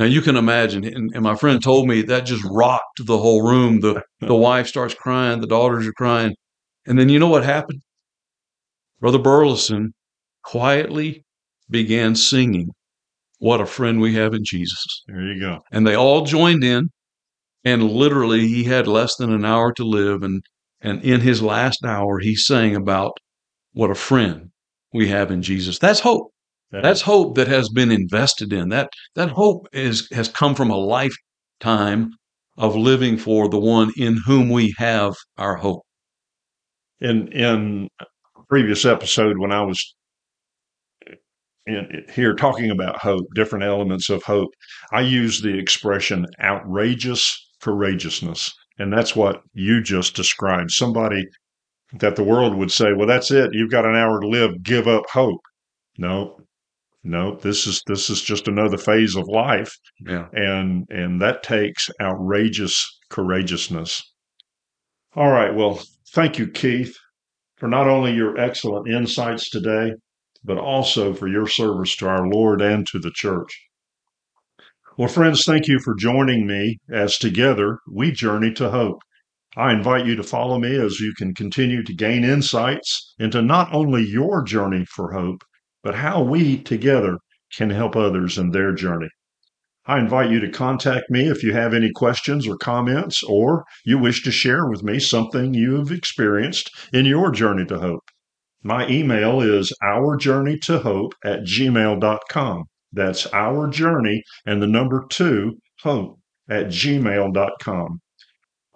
Now 0.00 0.06
you 0.06 0.22
can 0.22 0.36
imagine, 0.36 0.82
and, 0.84 1.10
and 1.12 1.22
my 1.22 1.34
friend 1.36 1.62
told 1.62 1.86
me 1.86 2.00
that 2.00 2.24
just 2.24 2.42
rocked 2.50 3.04
the 3.04 3.18
whole 3.18 3.46
room. 3.46 3.80
The 3.80 4.02
the 4.20 4.34
wife 4.34 4.66
starts 4.66 4.94
crying, 4.94 5.42
the 5.42 5.46
daughters 5.46 5.86
are 5.86 5.92
crying, 5.92 6.34
and 6.86 6.98
then 6.98 7.10
you 7.10 7.18
know 7.18 7.28
what 7.28 7.44
happened? 7.44 7.82
Brother 8.98 9.18
Burleson 9.18 9.92
quietly 10.42 11.22
began 11.68 12.14
singing, 12.14 12.70
"What 13.40 13.60
a 13.60 13.66
friend 13.66 14.00
we 14.00 14.14
have 14.14 14.32
in 14.32 14.42
Jesus." 14.42 15.02
There 15.06 15.20
you 15.20 15.38
go. 15.38 15.58
and 15.70 15.86
they 15.86 15.94
all 15.94 16.24
joined 16.24 16.64
in 16.64 16.88
and 17.64 17.90
literally 17.90 18.48
he 18.48 18.64
had 18.64 18.86
less 18.88 19.16
than 19.16 19.30
an 19.30 19.44
hour 19.44 19.70
to 19.74 19.84
live 19.84 20.22
and 20.22 20.42
and 20.80 21.02
in 21.02 21.20
his 21.20 21.42
last 21.42 21.84
hour 21.84 22.20
he 22.20 22.34
sang 22.34 22.74
about 22.74 23.12
what 23.74 23.90
a 23.90 23.94
friend 23.94 24.50
we 24.94 25.08
have 25.08 25.30
in 25.30 25.42
Jesus 25.42 25.78
that's 25.78 26.00
hope 26.00 26.32
That 26.72 26.82
that's 26.82 27.00
is- 27.00 27.06
hope 27.06 27.36
that 27.36 27.48
has 27.48 27.68
been 27.68 27.90
invested 27.90 28.52
in 28.52 28.68
that 28.70 28.90
that 29.14 29.30
hope 29.30 29.66
is 29.72 30.08
has 30.12 30.28
come 30.28 30.54
from 30.54 30.70
a 30.70 30.76
lifetime 30.76 32.10
of 32.56 32.76
living 32.76 33.16
for 33.18 33.48
the 33.48 33.58
one 33.58 33.92
in 33.96 34.18
whom 34.26 34.50
we 34.50 34.74
have 34.78 35.14
our 35.38 35.56
hope 35.56 35.82
in 37.00 37.28
in 37.32 37.88
a 38.00 38.04
previous 38.48 38.84
episode 38.84 39.38
when 39.38 39.52
I 39.52 39.62
was 39.62 39.94
in, 41.66 42.04
here 42.12 42.34
talking 42.34 42.70
about 42.70 42.98
hope, 42.98 43.26
different 43.34 43.64
elements 43.64 44.08
of 44.10 44.22
hope, 44.22 44.50
I 44.92 45.02
use 45.02 45.40
the 45.40 45.56
expression 45.58 46.26
outrageous 46.42 47.48
courageousness, 47.62 48.52
and 48.78 48.92
that's 48.92 49.14
what 49.14 49.42
you 49.52 49.82
just 49.82 50.16
described. 50.16 50.70
Somebody 50.70 51.24
that 51.94 52.16
the 52.16 52.24
world 52.24 52.54
would 52.54 52.70
say, 52.72 52.92
well, 52.92 53.06
that's 53.06 53.30
it. 53.30 53.50
You've 53.52 53.70
got 53.70 53.84
an 53.84 53.96
hour 53.96 54.20
to 54.20 54.28
live. 54.28 54.62
Give 54.62 54.88
up 54.88 55.04
hope. 55.10 55.40
No, 55.98 56.38
no, 57.02 57.36
this 57.36 57.66
is 57.66 57.82
this 57.86 58.10
is 58.10 58.20
just 58.20 58.46
another 58.46 58.76
phase 58.76 59.16
of 59.16 59.26
life. 59.26 59.74
Yeah. 60.00 60.28
And 60.32 60.86
and 60.90 61.20
that 61.22 61.42
takes 61.42 61.88
outrageous 62.00 62.98
courageousness. 63.08 64.02
All 65.16 65.30
right. 65.30 65.54
Well, 65.54 65.80
thank 66.12 66.38
you, 66.38 66.48
Keith, 66.48 66.94
for 67.56 67.68
not 67.68 67.88
only 67.88 68.12
your 68.12 68.38
excellent 68.38 68.88
insights 68.88 69.48
today, 69.48 69.92
but 70.44 70.58
also 70.58 71.14
for 71.14 71.26
your 71.26 71.46
service 71.46 71.96
to 71.96 72.08
our 72.08 72.26
Lord 72.28 72.60
and 72.60 72.86
to 72.88 72.98
the 72.98 73.10
church. 73.14 73.58
Well, 74.98 75.08
friends, 75.08 75.44
thank 75.44 75.66
you 75.66 75.78
for 75.78 75.94
joining 75.94 76.46
me 76.46 76.78
as 76.92 77.16
together 77.16 77.78
we 77.90 78.12
journey 78.12 78.52
to 78.54 78.70
hope. 78.70 79.00
I 79.56 79.72
invite 79.72 80.06
you 80.06 80.14
to 80.16 80.22
follow 80.22 80.58
me 80.58 80.76
as 80.76 81.00
you 81.00 81.14
can 81.16 81.34
continue 81.34 81.82
to 81.82 81.94
gain 81.94 82.22
insights 82.22 83.14
into 83.18 83.42
not 83.42 83.72
only 83.72 84.06
your 84.06 84.42
journey 84.42 84.84
for 84.84 85.12
hope, 85.12 85.42
but 85.82 85.96
how 85.96 86.22
we 86.22 86.58
together 86.58 87.18
can 87.56 87.70
help 87.70 87.96
others 87.96 88.38
in 88.38 88.50
their 88.50 88.72
journey. 88.72 89.08
I 89.86 89.98
invite 89.98 90.30
you 90.30 90.40
to 90.40 90.50
contact 90.50 91.10
me 91.10 91.28
if 91.28 91.42
you 91.42 91.52
have 91.52 91.74
any 91.74 91.90
questions 91.90 92.46
or 92.46 92.56
comments, 92.56 93.22
or 93.22 93.64
you 93.84 93.98
wish 93.98 94.22
to 94.22 94.30
share 94.30 94.68
with 94.68 94.82
me 94.82 94.98
something 94.98 95.54
you 95.54 95.78
have 95.78 95.90
experienced 95.90 96.70
in 96.92 97.06
your 97.06 97.30
journey 97.30 97.64
to 97.66 97.78
hope. 97.78 98.04
My 98.62 98.86
email 98.88 99.40
is 99.40 99.72
ourjourney2hope 99.82 101.12
at 101.24 101.40
gmail.com. 101.40 102.64
That's 102.92 103.26
our 103.28 103.68
journey 103.68 104.22
and 104.44 104.62
the 104.62 104.66
number 104.66 105.06
two, 105.08 105.58
hope, 105.82 106.18
at 106.48 106.66
gmail.com. 106.66 108.00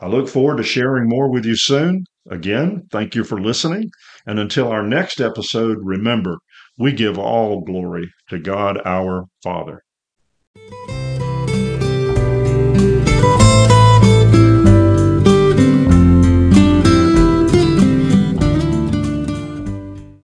I 0.00 0.06
look 0.06 0.28
forward 0.28 0.56
to 0.56 0.62
sharing 0.62 1.08
more 1.08 1.30
with 1.30 1.44
you 1.44 1.56
soon. 1.56 2.04
Again, 2.30 2.88
thank 2.90 3.14
you 3.14 3.24
for 3.24 3.40
listening. 3.40 3.90
And 4.26 4.38
until 4.38 4.68
our 4.68 4.82
next 4.82 5.20
episode, 5.20 5.78
remember, 5.82 6.38
we 6.76 6.92
give 6.92 7.18
all 7.18 7.60
glory 7.60 8.12
to 8.28 8.38
God 8.38 8.80
our 8.84 9.26
Father. 9.42 9.84